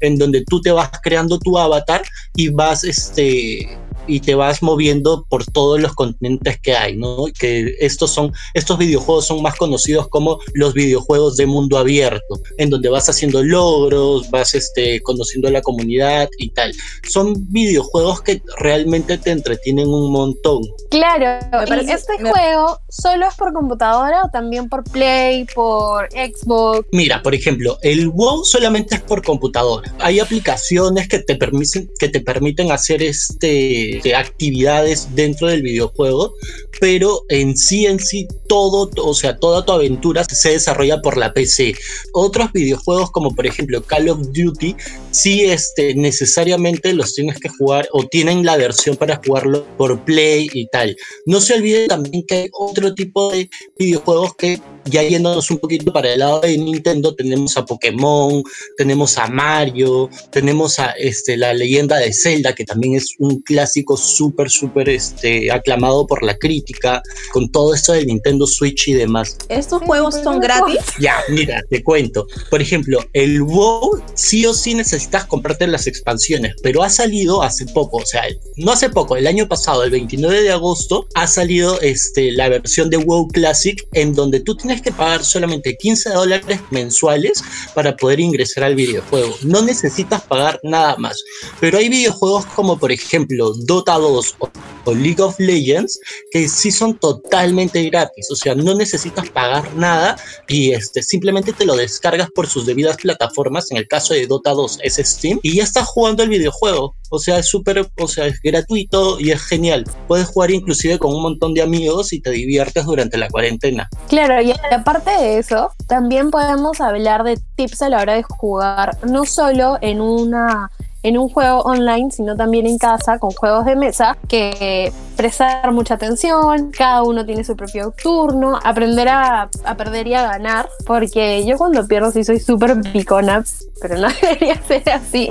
en 0.00 0.18
donde 0.18 0.44
tú 0.44 0.60
te 0.60 0.70
vas 0.70 0.90
creando 1.02 1.38
tu 1.38 1.58
avatar 1.58 2.02
y 2.34 2.48
vas 2.48 2.84
este 2.84 3.66
y 4.06 4.20
te 4.20 4.34
vas 4.34 4.62
moviendo 4.62 5.24
por 5.28 5.44
todos 5.46 5.80
los 5.80 5.94
continentes 5.94 6.60
que 6.60 6.76
hay, 6.76 6.96
¿no? 6.96 7.24
Que 7.38 7.74
estos 7.80 8.10
son, 8.12 8.32
estos 8.54 8.78
videojuegos 8.78 9.26
son 9.26 9.42
más 9.42 9.56
conocidos 9.56 10.08
como 10.08 10.38
los 10.54 10.74
videojuegos 10.74 11.36
de 11.36 11.46
mundo 11.46 11.78
abierto, 11.78 12.40
en 12.58 12.70
donde 12.70 12.88
vas 12.88 13.08
haciendo 13.08 13.42
logros, 13.42 14.30
vas 14.30 14.54
este, 14.54 15.00
conociendo 15.02 15.48
a 15.48 15.50
la 15.50 15.62
comunidad 15.62 16.28
y 16.38 16.50
tal. 16.50 16.72
Son 17.08 17.34
videojuegos 17.52 18.22
que 18.22 18.42
realmente 18.58 19.18
te 19.18 19.30
entretienen 19.30 19.88
un 19.88 20.10
montón. 20.12 20.62
Claro, 20.90 21.46
Me 21.52 21.66
parece- 21.66 21.90
y 21.90 21.94
este 21.94 22.18
me- 22.22 22.30
juego 22.30 22.78
solo 22.88 23.26
es 23.28 23.34
por 23.34 23.52
computadora 23.52 24.22
o 24.24 24.30
también 24.30 24.68
por 24.68 24.84
Play, 24.84 25.46
por 25.54 26.08
Xbox. 26.12 26.86
Mira, 26.92 27.22
por 27.22 27.34
ejemplo, 27.34 27.78
el 27.82 28.08
WoW 28.08 28.44
solamente 28.44 28.94
es 28.96 29.02
por 29.02 29.22
computadora. 29.24 29.92
Hay 29.98 30.20
aplicaciones 30.20 31.08
que 31.08 31.18
te 31.18 31.36
permiten, 31.36 31.90
que 31.98 32.08
te 32.08 32.20
permiten 32.20 32.70
hacer 32.72 33.02
este, 33.02 33.95
de 34.02 34.14
actividades 34.14 35.14
dentro 35.14 35.48
del 35.48 35.62
videojuego, 35.62 36.34
pero 36.80 37.22
en 37.28 37.56
sí, 37.56 37.86
en 37.86 37.98
sí, 37.98 38.26
todo, 38.48 38.90
o 39.02 39.14
sea, 39.14 39.36
toda 39.38 39.64
tu 39.64 39.72
aventura 39.72 40.24
se 40.24 40.50
desarrolla 40.50 41.00
por 41.00 41.16
la 41.16 41.32
PC. 41.32 41.74
Otros 42.12 42.52
videojuegos, 42.52 43.10
como 43.10 43.34
por 43.34 43.46
ejemplo 43.46 43.82
Call 43.82 44.08
of 44.08 44.20
Duty, 44.32 44.76
sí 45.10 45.44
este, 45.44 45.94
necesariamente 45.94 46.92
los 46.92 47.14
tienes 47.14 47.38
que 47.38 47.48
jugar 47.48 47.88
o 47.92 48.04
tienen 48.04 48.44
la 48.44 48.56
versión 48.56 48.96
para 48.96 49.20
jugarlo 49.24 49.66
por 49.76 50.04
Play 50.04 50.48
y 50.52 50.66
tal. 50.68 50.96
No 51.24 51.40
se 51.40 51.54
olvide 51.54 51.88
también 51.88 52.24
que 52.26 52.34
hay 52.34 52.48
otro 52.52 52.94
tipo 52.94 53.32
de 53.32 53.48
videojuegos 53.78 54.34
que 54.36 54.60
ya 54.86 55.02
yéndonos 55.02 55.50
un 55.50 55.58
poquito 55.58 55.92
para 55.92 56.12
el 56.12 56.20
lado 56.20 56.40
de 56.40 56.56
Nintendo, 56.56 57.14
tenemos 57.14 57.56
a 57.56 57.64
Pokémon, 57.64 58.42
tenemos 58.76 59.18
a 59.18 59.26
Mario, 59.28 60.08
tenemos 60.30 60.78
a 60.78 60.90
este, 60.92 61.36
la 61.36 61.52
leyenda 61.54 61.96
de 61.98 62.12
Zelda, 62.12 62.54
que 62.54 62.64
también 62.64 62.96
es 62.96 63.14
un 63.18 63.40
clásico 63.42 63.96
súper, 63.96 64.50
súper 64.50 64.88
este, 64.88 65.50
aclamado 65.50 66.06
por 66.06 66.22
la 66.22 66.36
crítica, 66.36 67.02
con 67.32 67.50
todo 67.50 67.74
esto 67.74 67.92
del 67.92 68.06
Nintendo 68.06 68.46
Switch 68.46 68.88
y 68.88 68.94
demás. 68.94 69.36
¿Estos 69.48 69.82
juegos 69.82 70.14
son 70.22 70.40
gratis? 70.40 70.80
Ya, 70.98 71.16
mira, 71.28 71.62
te 71.68 71.82
cuento. 71.82 72.26
Por 72.50 72.60
ejemplo, 72.60 73.00
el 73.12 73.42
WoW 73.42 74.02
sí 74.14 74.46
o 74.46 74.54
sí 74.54 74.74
necesitas 74.74 75.24
comprarte 75.26 75.66
las 75.66 75.86
expansiones, 75.86 76.54
pero 76.62 76.82
ha 76.82 76.90
salido 76.90 77.42
hace 77.42 77.66
poco, 77.66 77.98
o 77.98 78.06
sea, 78.06 78.22
no 78.56 78.72
hace 78.72 78.90
poco, 78.90 79.16
el 79.16 79.26
año 79.26 79.48
pasado, 79.48 79.84
el 79.84 79.90
29 79.90 80.42
de 80.42 80.52
agosto, 80.52 81.06
ha 81.14 81.26
salido 81.26 81.80
este, 81.80 82.32
la 82.32 82.48
versión 82.48 82.90
de 82.90 82.98
WoW 82.98 83.28
Classic 83.28 83.86
en 83.92 84.14
donde 84.14 84.40
tú 84.40 84.56
tienes 84.56 84.75
que 84.82 84.92
pagar 84.92 85.24
solamente 85.24 85.76
15 85.76 86.10
dólares 86.10 86.60
mensuales 86.70 87.42
para 87.74 87.96
poder 87.96 88.20
ingresar 88.20 88.64
al 88.64 88.74
videojuego. 88.74 89.34
No 89.42 89.62
necesitas 89.62 90.22
pagar 90.22 90.58
nada 90.62 90.96
más. 90.96 91.22
Pero 91.60 91.78
hay 91.78 91.88
videojuegos 91.88 92.46
como 92.46 92.78
por 92.78 92.92
ejemplo 92.92 93.52
Dota 93.64 93.94
2 93.94 94.36
o, 94.38 94.50
o 94.86 94.94
League 94.94 95.22
of 95.22 95.38
Legends 95.38 96.00
que 96.30 96.48
sí 96.48 96.70
son 96.70 96.98
totalmente 96.98 97.82
gratis. 97.84 98.30
O 98.30 98.36
sea, 98.36 98.54
no 98.54 98.74
necesitas 98.74 99.28
pagar 99.30 99.74
nada 99.74 100.16
y 100.48 100.72
este, 100.72 101.02
simplemente 101.02 101.52
te 101.52 101.66
lo 101.66 101.76
descargas 101.76 102.30
por 102.30 102.46
sus 102.46 102.66
debidas 102.66 102.96
plataformas. 102.96 103.70
En 103.70 103.76
el 103.76 103.88
caso 103.88 104.14
de 104.14 104.26
Dota 104.26 104.52
2 104.52 104.78
es 104.82 104.96
Steam 104.96 105.40
y 105.42 105.56
ya 105.56 105.64
estás 105.64 105.86
jugando 105.86 106.22
el 106.22 106.30
videojuego. 106.30 106.94
O 107.10 107.18
sea, 107.18 107.38
es 107.38 107.46
súper, 107.46 107.86
o 108.00 108.08
sea, 108.08 108.26
es 108.26 108.40
gratuito 108.42 109.20
y 109.20 109.30
es 109.30 109.42
genial. 109.42 109.84
Puedes 110.08 110.26
jugar 110.26 110.50
inclusive 110.50 110.98
con 110.98 111.14
un 111.14 111.22
montón 111.22 111.54
de 111.54 111.62
amigos 111.62 112.12
y 112.12 112.20
te 112.20 112.30
diviertes 112.30 112.84
durante 112.84 113.16
la 113.16 113.28
cuarentena. 113.28 113.88
Claro, 114.08 114.40
y 114.42 114.52
aparte 114.72 115.10
de 115.10 115.38
eso, 115.38 115.70
también 115.86 116.30
podemos 116.30 116.80
hablar 116.80 117.22
de 117.24 117.38
tips 117.56 117.82
a 117.82 117.88
la 117.88 118.00
hora 118.00 118.14
de 118.14 118.22
jugar, 118.22 118.98
no 119.04 119.24
solo 119.24 119.78
en 119.80 120.00
una 120.00 120.70
en 121.06 121.16
un 121.16 121.28
juego 121.28 121.60
online, 121.60 122.10
sino 122.10 122.34
también 122.34 122.66
en 122.66 122.78
casa 122.78 123.20
con 123.20 123.30
juegos 123.30 123.64
de 123.64 123.76
mesa, 123.76 124.18
que 124.26 124.92
prestar 125.16 125.72
mucha 125.72 125.94
atención, 125.94 126.70
cada 126.70 127.02
uno 127.02 127.24
tiene 127.24 127.44
su 127.44 127.56
propio 127.56 127.94
turno, 128.00 128.58
aprender 128.62 129.08
a, 129.08 129.50
a 129.64 129.76
perder 129.76 130.06
y 130.06 130.14
a 130.14 130.22
ganar, 130.22 130.68
porque 130.86 131.44
yo 131.46 131.56
cuando 131.56 131.86
pierdo 131.86 132.10
sí 132.10 132.24
soy 132.24 132.40
súper 132.40 132.80
picona, 132.92 133.44
pero 133.80 133.98
no 133.98 134.08
debería 134.22 134.60
ser 134.66 134.88
así. 134.90 135.30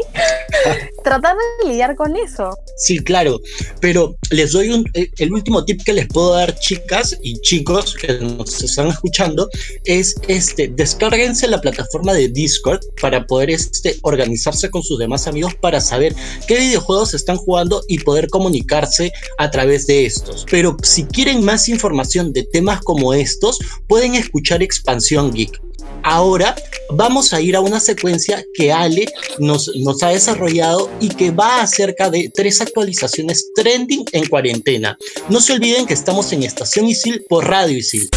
Tratar 1.04 1.36
de 1.36 1.70
lidiar 1.70 1.96
con 1.96 2.16
eso. 2.16 2.50
Sí, 2.78 3.00
claro, 3.00 3.40
pero 3.80 4.16
les 4.32 4.52
doy 4.52 4.70
un, 4.70 4.86
eh, 4.94 5.10
el 5.18 5.32
último 5.32 5.64
tip 5.64 5.82
que 5.84 5.94
les 5.94 6.08
puedo 6.08 6.34
dar, 6.34 6.58
chicas 6.60 7.18
y 7.22 7.40
chicos 7.42 7.94
que 7.96 8.20
nos 8.20 8.64
están 8.64 8.88
escuchando, 8.88 9.50
es 9.86 10.16
este, 10.28 10.68
descárguense 10.68 11.48
la 11.48 11.62
plataforma 11.62 12.14
de 12.14 12.30
Discord 12.30 12.80
para 13.02 13.26
poder 13.26 13.52
este, 13.52 13.98
organizarse 14.02 14.70
con 14.70 14.84
sus 14.84 14.98
demás 14.98 15.28
amigos 15.28 15.54
para 15.56 15.80
saber 15.80 16.16
qué 16.48 16.58
videojuegos 16.58 17.14
están 17.14 17.38
jugando 17.38 17.84
y 17.88 18.00
poder 18.00 18.28
comunicarse 18.30 19.12
a 19.38 19.52
través 19.52 19.75
de 19.84 20.06
estos. 20.06 20.46
Pero 20.50 20.78
si 20.82 21.04
quieren 21.04 21.44
más 21.44 21.68
información 21.70 22.32
de 22.34 22.44
temas 22.44 22.80
como 22.82 23.14
estos, 23.14 23.60
pueden 23.88 24.16
escuchar 24.16 24.64
Expansión 24.64 25.32
Geek. 25.34 25.62
Ahora 26.04 26.56
vamos 26.92 27.34
a 27.34 27.42
ir 27.42 27.56
a 27.56 27.62
una 27.62 27.80
secuencia 27.80 28.44
que 28.54 28.72
Ale 28.72 29.08
nos, 29.40 29.72
nos 29.84 30.02
ha 30.04 30.10
desarrollado 30.10 30.90
y 31.00 31.10
que 31.10 31.32
va 31.32 31.62
acerca 31.62 32.10
de 32.10 32.32
tres 32.34 32.62
actualizaciones 32.62 33.52
trending 33.56 34.06
en 34.12 34.28
cuarentena. 34.28 34.98
No 35.30 35.42
se 35.42 35.54
olviden 35.54 35.86
que 35.86 35.94
estamos 35.94 36.32
en 36.32 36.44
Estación 36.44 36.88
Isil 36.88 37.26
por 37.28 37.48
Radio 37.48 37.78
Isil. 37.78 38.10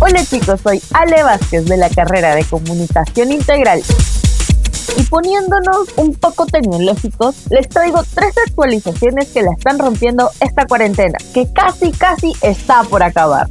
Hola 0.00 0.24
chicos, 0.24 0.60
soy 0.62 0.80
Ale 0.92 1.22
Vázquez 1.22 1.64
de 1.64 1.76
la 1.76 1.90
carrera 1.90 2.34
de 2.34 2.44
Comunicación 2.44 3.32
Integral. 3.32 3.82
Y 4.96 5.02
poniéndonos 5.04 5.88
un 5.96 6.14
poco 6.14 6.46
tecnológicos, 6.46 7.50
les 7.50 7.68
traigo 7.68 8.02
tres 8.14 8.34
actualizaciones 8.46 9.28
que 9.28 9.42
la 9.42 9.52
están 9.52 9.78
rompiendo 9.78 10.30
esta 10.40 10.66
cuarentena, 10.66 11.18
que 11.34 11.52
casi 11.52 11.92
casi 11.92 12.32
está 12.40 12.82
por 12.84 13.02
acabar. 13.02 13.46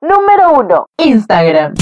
Número 0.00 0.52
1. 0.60 0.86
Instagram. 0.98 1.74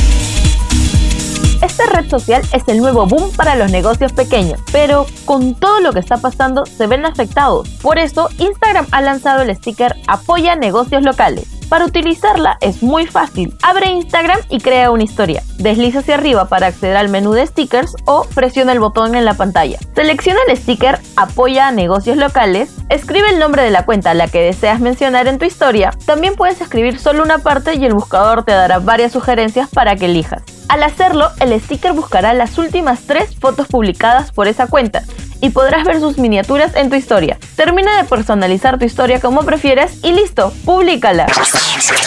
Esta 1.63 1.87
red 1.87 2.09
social 2.09 2.43
es 2.53 2.63
el 2.69 2.79
nuevo 2.79 3.07
boom 3.07 3.33
para 3.33 3.57
los 3.57 3.73
negocios 3.73 4.13
pequeños, 4.13 4.61
pero 4.71 5.07
con 5.25 5.57
todo 5.57 5.81
lo 5.81 5.93
que 5.93 5.99
está 5.99 6.19
pasando 6.19 6.65
se 6.67 6.87
ven 6.87 7.05
afectados. 7.05 7.69
Por 7.83 7.99
eso, 7.99 8.29
Instagram 8.39 8.87
ha 8.93 9.01
lanzado 9.01 9.43
el 9.43 9.55
sticker 9.57 9.97
Apoya 10.07 10.55
negocios 10.55 11.03
locales. 11.03 11.58
Para 11.69 11.85
utilizarla 11.85 12.57
es 12.61 12.83
muy 12.83 13.07
fácil. 13.07 13.55
Abre 13.63 13.91
Instagram 13.91 14.39
y 14.49 14.61
crea 14.61 14.91
una 14.91 15.05
historia. 15.05 15.43
Desliza 15.59 15.99
hacia 15.99 16.15
arriba 16.15 16.49
para 16.49 16.69
acceder 16.69 16.97
al 16.97 17.11
menú 17.11 17.33
de 17.33 17.47
stickers 17.47 17.95
o 18.07 18.27
presiona 18.35 18.73
el 18.73 18.81
botón 18.81 19.15
en 19.15 19.27
la 19.27 19.35
pantalla. 19.35 19.79
Selecciona 19.95 20.41
el 20.49 20.57
sticker 20.57 20.99
Apoya 21.17 21.69
a 21.69 21.73
negocios 21.73 22.17
locales, 22.17 22.71
escribe 22.89 23.29
el 23.31 23.39
nombre 23.39 23.63
de 23.63 23.71
la 23.71 23.85
cuenta 23.85 24.13
a 24.13 24.15
la 24.15 24.29
que 24.29 24.41
deseas 24.41 24.81
mencionar 24.81 25.29
en 25.29 25.39
tu 25.39 25.45
historia. 25.45 25.91
También 26.07 26.37
puedes 26.37 26.61
escribir 26.61 26.99
solo 26.99 27.23
una 27.23 27.39
parte 27.39 27.75
y 27.75 27.85
el 27.85 27.93
buscador 27.93 28.45
te 28.45 28.53
dará 28.53 28.79
varias 28.79 29.13
sugerencias 29.13 29.69
para 29.69 29.97
que 29.97 30.07
elijas. 30.07 30.43
Al 30.69 30.83
hacerlo, 30.83 31.31
el 31.41 31.59
sticker 31.61 31.93
buscará 31.93 32.33
las 32.35 32.57
últimas 32.57 33.01
tres 33.03 33.37
fotos 33.39 33.67
publicadas 33.69 34.33
por 34.33 34.49
esa 34.49 34.67
cuenta 34.67 35.03
y 35.41 35.51
podrás 35.51 35.85
ver 35.85 36.01
sus 36.01 36.19
miniaturas 36.19 36.75
en 36.77 36.91
tu 36.91 36.97
historia. 36.97 37.39
Termina 37.57 37.97
de 37.97 38.05
personalizar 38.09 38.79
tu 38.79 38.85
historia 38.85 39.21
como 39.21 39.43
prefieras 39.43 40.03
y 40.03 40.13
listo, 40.13 40.53
públicala. 40.65 41.27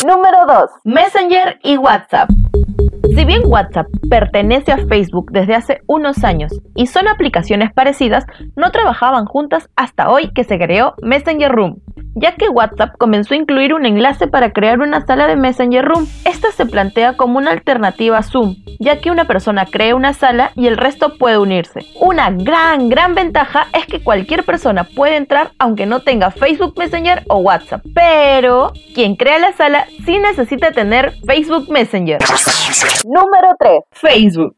Número 0.05 0.45
2. 0.47 0.69
Messenger 0.83 1.59
y 1.63 1.77
WhatsApp. 1.77 2.29
Si 3.15 3.25
bien 3.25 3.41
WhatsApp 3.45 3.87
pertenece 4.09 4.71
a 4.71 4.85
Facebook 4.87 5.31
desde 5.31 5.53
hace 5.53 5.81
unos 5.85 6.23
años 6.23 6.53
y 6.75 6.87
son 6.87 7.07
aplicaciones 7.07 7.73
parecidas, 7.73 8.25
no 8.55 8.71
trabajaban 8.71 9.25
juntas 9.25 9.69
hasta 9.75 10.09
hoy 10.09 10.31
que 10.33 10.43
se 10.45 10.57
creó 10.57 10.95
Messenger 11.01 11.51
Room, 11.51 11.81
ya 12.15 12.35
que 12.35 12.47
WhatsApp 12.47 12.95
comenzó 12.97 13.33
a 13.33 13.37
incluir 13.37 13.73
un 13.73 13.85
enlace 13.85 14.27
para 14.27 14.53
crear 14.53 14.79
una 14.79 15.05
sala 15.05 15.27
de 15.27 15.35
Messenger 15.35 15.83
Room. 15.83 16.07
Esta 16.25 16.51
se 16.51 16.65
plantea 16.65 17.17
como 17.17 17.37
una 17.37 17.51
alternativa 17.51 18.17
a 18.17 18.23
Zoom, 18.23 18.55
ya 18.79 19.01
que 19.01 19.11
una 19.11 19.25
persona 19.25 19.65
crea 19.65 19.95
una 19.95 20.13
sala 20.13 20.51
y 20.55 20.67
el 20.67 20.77
resto 20.77 21.17
puede 21.17 21.37
unirse. 21.37 21.85
Una 21.99 22.31
gran, 22.31 22.87
gran 22.87 23.13
ventaja 23.13 23.67
es 23.73 23.85
que 23.87 24.01
cualquier 24.01 24.45
persona 24.45 24.85
puede 24.85 25.17
entrar 25.17 25.51
aunque 25.59 25.85
no 25.85 25.99
tenga 25.99 26.31
Facebook 26.31 26.75
Messenger 26.77 27.23
o 27.27 27.37
WhatsApp, 27.37 27.83
pero 27.93 28.71
quien 28.95 29.15
crea 29.15 29.37
la 29.37 29.53
sala 29.53 29.85
sí 30.05 30.17
necesita 30.17 30.71
tener 30.71 31.13
Facebook 31.25 31.69
Messenger. 31.69 32.19
Número 33.05 33.55
3. 33.59 33.81
Facebook. 33.91 34.55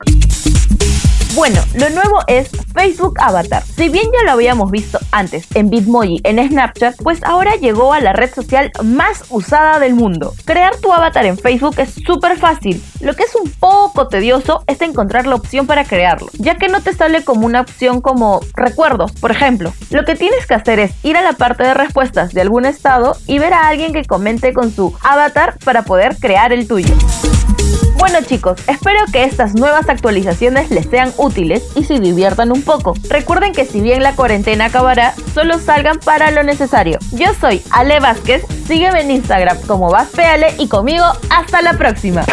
Bueno, 1.36 1.62
lo 1.74 1.90
nuevo 1.90 2.20
es 2.28 2.52
Facebook 2.74 3.16
Avatar. 3.20 3.64
Si 3.64 3.90
bien 3.90 4.06
ya 4.14 4.24
lo 4.24 4.34
habíamos 4.34 4.70
visto 4.70 5.00
antes 5.12 5.48
en 5.56 5.72
Bitmoji, 5.72 6.22
en 6.24 6.48
Snapchat, 6.48 6.96
pues 7.02 7.24
ahora 7.24 7.56
llegó 7.56 7.92
a 7.94 8.02
la 8.02 8.14
red 8.14 8.32
social 8.32 8.72
más 8.84 9.24
usada 9.30 9.80
del 9.80 9.96
mundo. 9.96 10.34
Crear 10.46 10.76
tu 10.78 10.94
avatar 10.94 11.26
en 11.26 11.38
Facebook 11.38 11.76
es 11.78 11.96
súper 12.06 12.38
fácil. 12.38 12.84
Lo 13.00 13.16
que 13.16 13.24
es 13.24 13.34
un 13.36 13.50
poco 13.50 14.08
tedioso 14.10 14.64
es 14.68 14.80
encontrar 14.82 15.26
la 15.26 15.36
opción 15.36 15.66
para 15.66 15.86
crearlo, 15.86 16.28
ya 16.34 16.56
que 16.56 16.68
no 16.68 16.82
te 16.82 16.94
sale 16.94 17.24
como 17.24 17.48
una 17.48 17.62
opción 17.62 18.02
como 18.02 18.42
recuerdos, 18.56 19.12
por 19.14 19.32
ejemplo. 19.32 19.74
Lo 19.90 20.06
que 20.06 20.16
tienes 20.16 20.46
que 20.46 20.54
hacer 20.54 20.78
es 20.80 20.92
ir 21.04 21.18
a 21.18 21.24
la 21.24 21.34
parte 21.34 21.64
de 21.64 21.74
respuestas 21.74 22.34
de 22.34 22.42
algún 22.42 22.66
estado 22.66 23.18
y 23.26 23.40
ver 23.40 23.54
a 23.54 23.70
alguien 23.70 23.92
que 23.92 24.06
comente 24.06 24.54
con 24.54 24.72
su 24.72 24.96
avatar 25.02 25.58
para 25.66 25.82
poder 25.82 26.16
crear 26.18 26.54
el 26.54 26.68
tuyo. 26.68 26.94
Bueno 27.96 28.20
chicos, 28.26 28.60
espero 28.68 29.00
que 29.12 29.24
estas 29.24 29.56
nuevas 29.56 29.88
actualizaciones 29.90 30.72
les 30.72 30.88
sean 30.88 31.14
útiles 31.18 31.64
y 31.76 31.84
se 31.84 32.00
diviertan 32.00 32.52
un 32.52 32.62
poco. 32.62 32.94
Recuerden 33.10 33.54
que 33.54 33.66
si 33.66 33.82
bien 33.82 34.04
la 34.04 34.16
cuarentena 34.16 34.66
acabará, 34.66 35.14
solo 35.34 35.60
salgan 35.60 36.00
para 36.00 36.32
lo 36.32 36.44
necesario. 36.44 37.00
Yo 37.12 37.28
soy 37.40 37.62
Ale 37.72 38.00
Vázquez, 38.00 38.44
sígueme 38.68 39.02
en 39.02 39.12
Instagram 39.12 39.62
como 39.68 39.90
VazPeale 39.90 40.56
y 40.60 40.68
conmigo 40.68 41.06
hasta 41.30 41.62
la 41.62 41.74
próxima. 41.74 42.26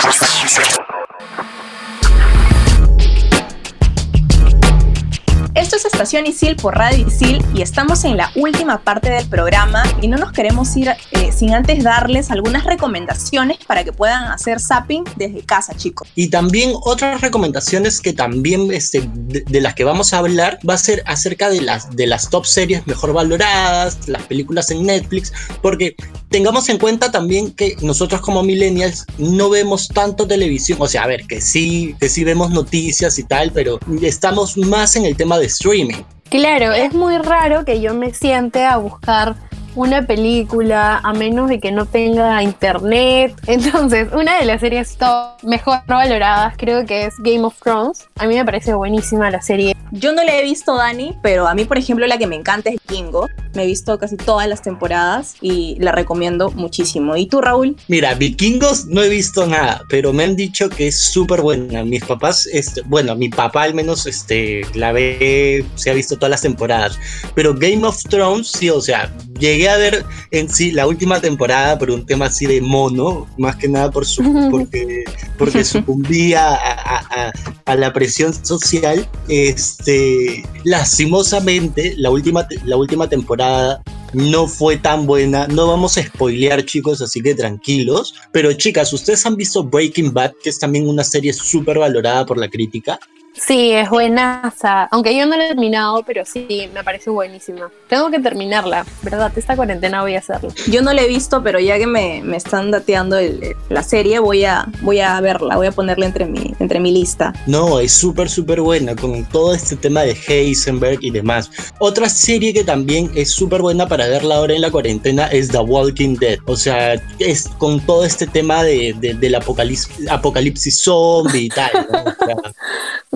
Estación 6.01 6.27
Isil 6.27 6.57
por 6.57 6.79
Radio 6.79 7.07
Isil 7.07 7.45
y 7.55 7.61
estamos 7.61 8.05
en 8.05 8.17
la 8.17 8.33
última 8.35 8.83
parte 8.83 9.11
del 9.11 9.29
programa 9.29 9.83
y 10.01 10.09
no 10.09 10.17
nos 10.17 10.33
queremos 10.33 10.75
ir 10.75 10.89
eh, 11.11 11.31
sin 11.31 11.53
antes 11.53 11.85
darles 11.85 12.31
algunas 12.31 12.65
recomendaciones 12.65 13.59
para 13.67 13.85
que 13.85 13.93
puedan 13.93 14.33
hacer 14.33 14.61
zapping 14.61 15.05
desde 15.17 15.43
casa, 15.43 15.77
chicos. 15.77 16.09
Y 16.15 16.29
también 16.29 16.73
otras 16.85 17.21
recomendaciones 17.21 18.01
que 18.01 18.15
también 18.15 18.73
este, 18.73 19.07
de, 19.13 19.61
las 19.61 19.75
que 19.75 19.85
vamos 19.85 20.15
a 20.15 20.19
hablar 20.21 20.59
va 20.67 20.73
a 20.73 20.79
ser 20.79 21.03
acerca 21.05 21.51
de 21.51 21.61
las, 21.61 21.95
de 21.95 22.07
las 22.07 22.31
top 22.31 22.47
series 22.47 22.87
mejor 22.87 23.13
valoradas, 23.13 24.09
las 24.09 24.23
películas 24.23 24.71
en 24.71 24.87
Netflix, 24.87 25.35
porque 25.61 25.97
tengamos 26.31 26.71
en 26.71 26.79
cuenta 26.79 27.11
también 27.11 27.53
que 27.53 27.77
nosotros 27.83 28.23
como 28.23 28.43
millennials 28.43 29.05
no 29.19 29.51
vemos 29.51 29.89
tanto 29.89 30.27
televisión, 30.27 30.79
o 30.81 30.89
sea, 30.89 31.03
a 31.03 31.09
ver, 31.09 31.27
que 31.27 31.43
sí, 31.43 31.95
que 32.01 32.09
sí 32.09 32.25
vemos 32.25 32.51
noticias 32.51 33.19
y 33.19 33.25
tal, 33.25 33.53
pero 33.53 33.79
estamos 34.01 34.57
más 34.57 34.97
en 34.97 35.05
el 35.05 35.15
tema 35.15 35.39
de 35.39 35.45
streaming. 35.45 35.90
Claro, 36.31 36.73
es 36.73 36.95
muy 36.95 37.19
raro 37.19 37.65
que 37.65 37.81
yo 37.81 37.93
me 37.93 38.15
siente 38.15 38.65
a 38.65 38.77
buscar 38.77 39.35
una 39.75 40.07
película 40.07 40.99
a 40.99 41.13
menos 41.13 41.49
de 41.49 41.61
que 41.61 41.73
no 41.73 41.87
tenga 41.87 42.43
internet. 42.43 43.35
Entonces, 43.47 44.09
una 44.13 44.39
de 44.39 44.47
las 44.47 44.61
series 44.61 44.97
top 44.97 45.43
mejor 45.43 45.81
valoradas 45.87 46.55
creo 46.57 46.85
que 46.87 47.07
es 47.07 47.15
Game 47.19 47.45
of 47.45 47.61
Thrones. 47.63 48.09
A 48.17 48.27
mí 48.27 48.35
me 48.35 48.45
parece 48.45 48.75
buenísima 48.75 49.31
la 49.31 49.43
serie. 49.43 49.75
Yo 49.93 50.13
no 50.13 50.23
la 50.23 50.37
he 50.37 50.45
visto, 50.45 50.77
Dani, 50.77 51.17
pero 51.21 51.49
a 51.49 51.55
mí, 51.55 51.65
por 51.65 51.77
ejemplo, 51.77 52.07
la 52.07 52.17
que 52.17 52.29
me 52.29 52.37
encanta 52.37 52.71
es 52.71 52.81
Kingo. 52.87 53.29
Me 53.55 53.65
he 53.65 53.67
visto 53.67 53.99
casi 53.99 54.17
todas 54.17 54.47
las 54.47 54.63
temporadas 54.63 55.35
y 55.41 55.77
la 55.81 55.91
recomiendo 55.91 56.51
muchísimo. 56.53 57.17
¿Y 57.17 57.27
tú, 57.27 57.41
Raúl? 57.41 57.77
Mira, 57.89 58.15
Vikingos 58.15 58.87
no 58.87 59.03
he 59.03 59.09
visto 59.09 59.47
nada, 59.47 59.83
pero 59.89 60.13
me 60.13 60.23
han 60.23 60.37
dicho 60.37 60.69
que 60.69 60.89
es 60.89 61.03
súper 61.11 61.41
buena. 61.41 61.85
Mis 61.85 62.05
papás, 62.05 62.47
este, 62.53 62.83
bueno, 62.83 63.17
mi 63.17 63.29
papá 63.29 63.65
al 63.65 63.75
menos 63.75 64.07
este, 64.07 64.63
la 64.75 64.93
ve, 64.93 65.65
se 65.75 65.91
ha 65.91 65.95
visto 65.95 66.17
todas 66.17 66.31
las 66.31 66.43
temporadas. 66.43 66.97
Pero 67.35 67.55
Game 67.55 67.85
of 67.85 68.01
Thrones, 68.05 68.53
sí, 68.53 68.71
o 68.71 68.81
sea, 68.81 69.13
llegué 69.41 69.70
ver 69.77 70.05
en 70.31 70.49
sí 70.49 70.73
la 70.73 70.87
última 70.87 71.21
temporada 71.21 71.79
por 71.79 71.91
un 71.91 72.07
tema 72.07 72.27
así 72.27 72.47
de 72.47 72.61
mono, 72.61 73.27
más 73.39 73.57
que 73.57 73.69
nada 73.69 73.91
por 73.91 74.07
su, 74.07 74.23
porque, 74.51 75.05
porque 75.39 75.65
sucumbía 75.65 76.55
a, 76.55 76.99
a, 76.99 77.33
a, 77.65 77.77
la 77.77 77.93
presión 77.93 78.33
social. 78.33 79.09
Este, 79.29 80.45
lastimosamente, 80.65 81.95
la 81.97 82.11
última, 82.11 82.47
la 82.65 82.77
última 82.77 83.09
temporada 83.09 83.83
no 84.13 84.47
fue 84.47 84.77
tan 84.77 85.07
buena. 85.07 85.47
No 85.47 85.67
vamos 85.67 85.97
a 85.99 86.03
spoilear, 86.03 86.65
chicos, 86.65 87.01
así 87.01 87.21
que 87.21 87.35
tranquilos. 87.35 88.15
Pero 88.33 88.53
chicas, 88.53 88.93
¿ustedes 88.93 89.25
han 89.27 89.37
visto 89.37 89.65
Breaking 89.65 90.13
Bad, 90.13 90.33
que 90.43 90.51
es 90.51 90.59
también 90.59 90.89
una 90.89 91.05
serie 91.05 91.33
súper 91.33 91.79
valorada 91.79 92.27
por 92.27 92.39
la 92.39 92.49
crítica? 92.49 92.99
Sí, 93.47 93.73
es 93.73 93.89
buenaza. 93.89 94.85
Aunque 94.91 95.17
yo 95.17 95.25
no 95.27 95.37
la 95.37 95.47
he 95.47 95.49
terminado, 95.49 96.03
pero 96.07 96.25
sí, 96.27 96.69
me 96.75 96.85
parece 96.85 97.09
buenísima. 97.11 97.71
Tengo 97.89 98.11
que 98.11 98.19
terminarla, 98.19 98.85
¿verdad? 99.03 99.33
Esta 99.35 99.57
cuarentena 99.57 100.03
voy 100.03 100.15
a 100.15 100.19
hacerlo. 100.19 100.51
Yo 100.71 100.83
no 100.83 100.93
la 100.93 101.03
he 101.03 101.09
visto, 101.09 101.43
pero 101.43 101.59
ya 101.59 101.79
que 101.79 101.87
me, 101.87 102.21
me 102.23 102.37
están 102.37 102.71
dateando 102.71 103.17
el, 103.17 103.57
la 103.71 103.83
serie, 103.83 104.19
voy 104.19 104.45
a, 104.45 104.67
voy 104.83 105.01
a 105.01 105.19
verla, 105.21 105.57
voy 105.57 105.69
a 105.69 105.73
ponerla 105.73 106.07
entre 106.07 106.27
mi, 106.27 106.55
entre 106.59 106.81
mi 106.81 106.93
lista. 106.93 107.33
No, 107.47 107.81
es 107.81 107.93
súper, 107.93 108.29
súper 108.29 108.61
buena, 108.61 108.95
con 108.95 109.25
todo 109.25 109.55
este 109.55 109.75
tema 109.75 110.03
de 110.03 110.17
Heisenberg 110.29 110.99
y 111.01 111.11
demás. 111.11 111.51
Otra 111.79 112.11
serie 112.11 112.53
que 112.53 112.63
también 112.63 113.11
es 113.15 113.31
súper 113.31 113.63
buena 113.63 113.89
para 113.89 114.07
verla 114.07 114.37
ahora 114.37 114.55
en 114.55 114.61
la 114.61 114.71
cuarentena 114.71 115.29
es 115.29 115.49
The 115.49 115.61
Walking 115.61 116.17
Dead. 116.17 116.39
O 116.45 116.57
sea, 116.57 116.95
es 117.19 117.49
con 117.59 117.81
todo 117.87 118.05
este 118.05 118.27
tema 118.27 118.63
de, 118.63 118.95
de 119.01 119.15
del 119.15 119.35
apocalipsis, 119.35 120.09
apocalipsis 120.11 120.83
zombie 120.83 121.45
y 121.45 121.49
tal. 121.49 121.71
¿no? 121.91 122.05
O 122.05 122.27
sea, 122.27 122.37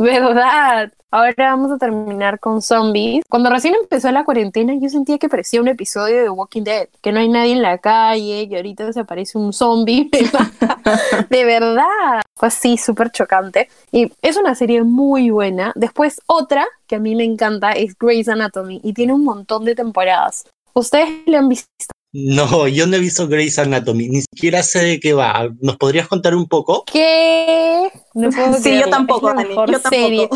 ¿Verdad? 0.20 0.92
Ahora 1.10 1.34
vamos 1.36 1.70
a 1.70 1.78
terminar 1.78 2.40
con 2.40 2.60
zombies. 2.60 3.24
Cuando 3.28 3.48
recién 3.48 3.74
empezó 3.80 4.10
la 4.10 4.24
cuarentena, 4.24 4.74
yo 4.74 4.88
sentía 4.88 5.18
que 5.18 5.28
parecía 5.28 5.60
un 5.60 5.68
episodio 5.68 6.22
de 6.22 6.28
Walking 6.28 6.62
Dead, 6.62 6.88
que 7.00 7.12
no 7.12 7.20
hay 7.20 7.28
nadie 7.28 7.52
en 7.52 7.62
la 7.62 7.78
calle 7.78 8.48
y 8.50 8.54
ahorita 8.54 8.92
se 8.92 9.00
aparece 9.00 9.38
un 9.38 9.52
zombie. 9.52 10.10
de 11.30 11.44
verdad. 11.44 12.22
Fue 12.34 12.48
así, 12.48 12.76
súper 12.76 13.10
chocante. 13.10 13.68
Y 13.92 14.12
es 14.22 14.36
una 14.36 14.54
serie 14.56 14.82
muy 14.82 15.30
buena. 15.30 15.72
Después, 15.76 16.20
otra 16.26 16.66
que 16.88 16.96
a 16.96 17.00
mí 17.00 17.14
me 17.14 17.24
encanta 17.24 17.72
es 17.72 17.96
Grey's 17.96 18.28
Anatomy 18.28 18.80
y 18.82 18.92
tiene 18.92 19.12
un 19.12 19.24
montón 19.24 19.64
de 19.64 19.76
temporadas. 19.76 20.44
¿Ustedes 20.72 21.08
le 21.26 21.36
han 21.36 21.48
visto? 21.48 21.68
No, 22.16 22.68
yo 22.68 22.86
no 22.86 22.94
he 22.94 23.00
visto 23.00 23.26
Grey's 23.26 23.58
Anatomy, 23.58 24.08
ni 24.08 24.20
siquiera 24.20 24.62
sé 24.62 24.84
de 24.84 25.00
qué 25.00 25.14
va. 25.14 25.48
¿Nos 25.60 25.76
podrías 25.76 26.06
contar 26.06 26.36
un 26.36 26.46
poco? 26.46 26.84
¿Qué? 26.84 27.90
No 28.14 28.30
puedo 28.30 28.54
Sí, 28.54 28.78
yo 28.78 28.88
tampoco, 28.88 29.30
es 29.30 29.34
la 29.34 29.42
mejor 29.42 29.68
yo 29.68 29.80
tampoco. 29.80 29.94
serie. 29.96 30.28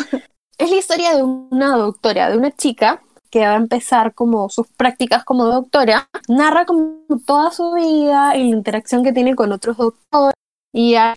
Es 0.58 0.70
la 0.70 0.76
historia 0.76 1.14
de 1.14 1.22
una 1.22 1.76
doctora, 1.76 2.30
de 2.30 2.36
una 2.36 2.50
chica 2.50 3.00
que 3.30 3.40
va 3.46 3.52
a 3.52 3.56
empezar 3.56 4.12
como 4.12 4.48
sus 4.48 4.66
prácticas 4.66 5.22
como 5.24 5.44
doctora, 5.44 6.08
narra 6.26 6.64
como 6.66 7.04
toda 7.24 7.52
su 7.52 7.72
vida 7.74 8.36
y 8.36 8.50
la 8.50 8.56
interacción 8.56 9.04
que 9.04 9.12
tiene 9.12 9.36
con 9.36 9.52
otros 9.52 9.76
doctores, 9.76 10.34
y 10.72 10.96
hay 10.96 11.14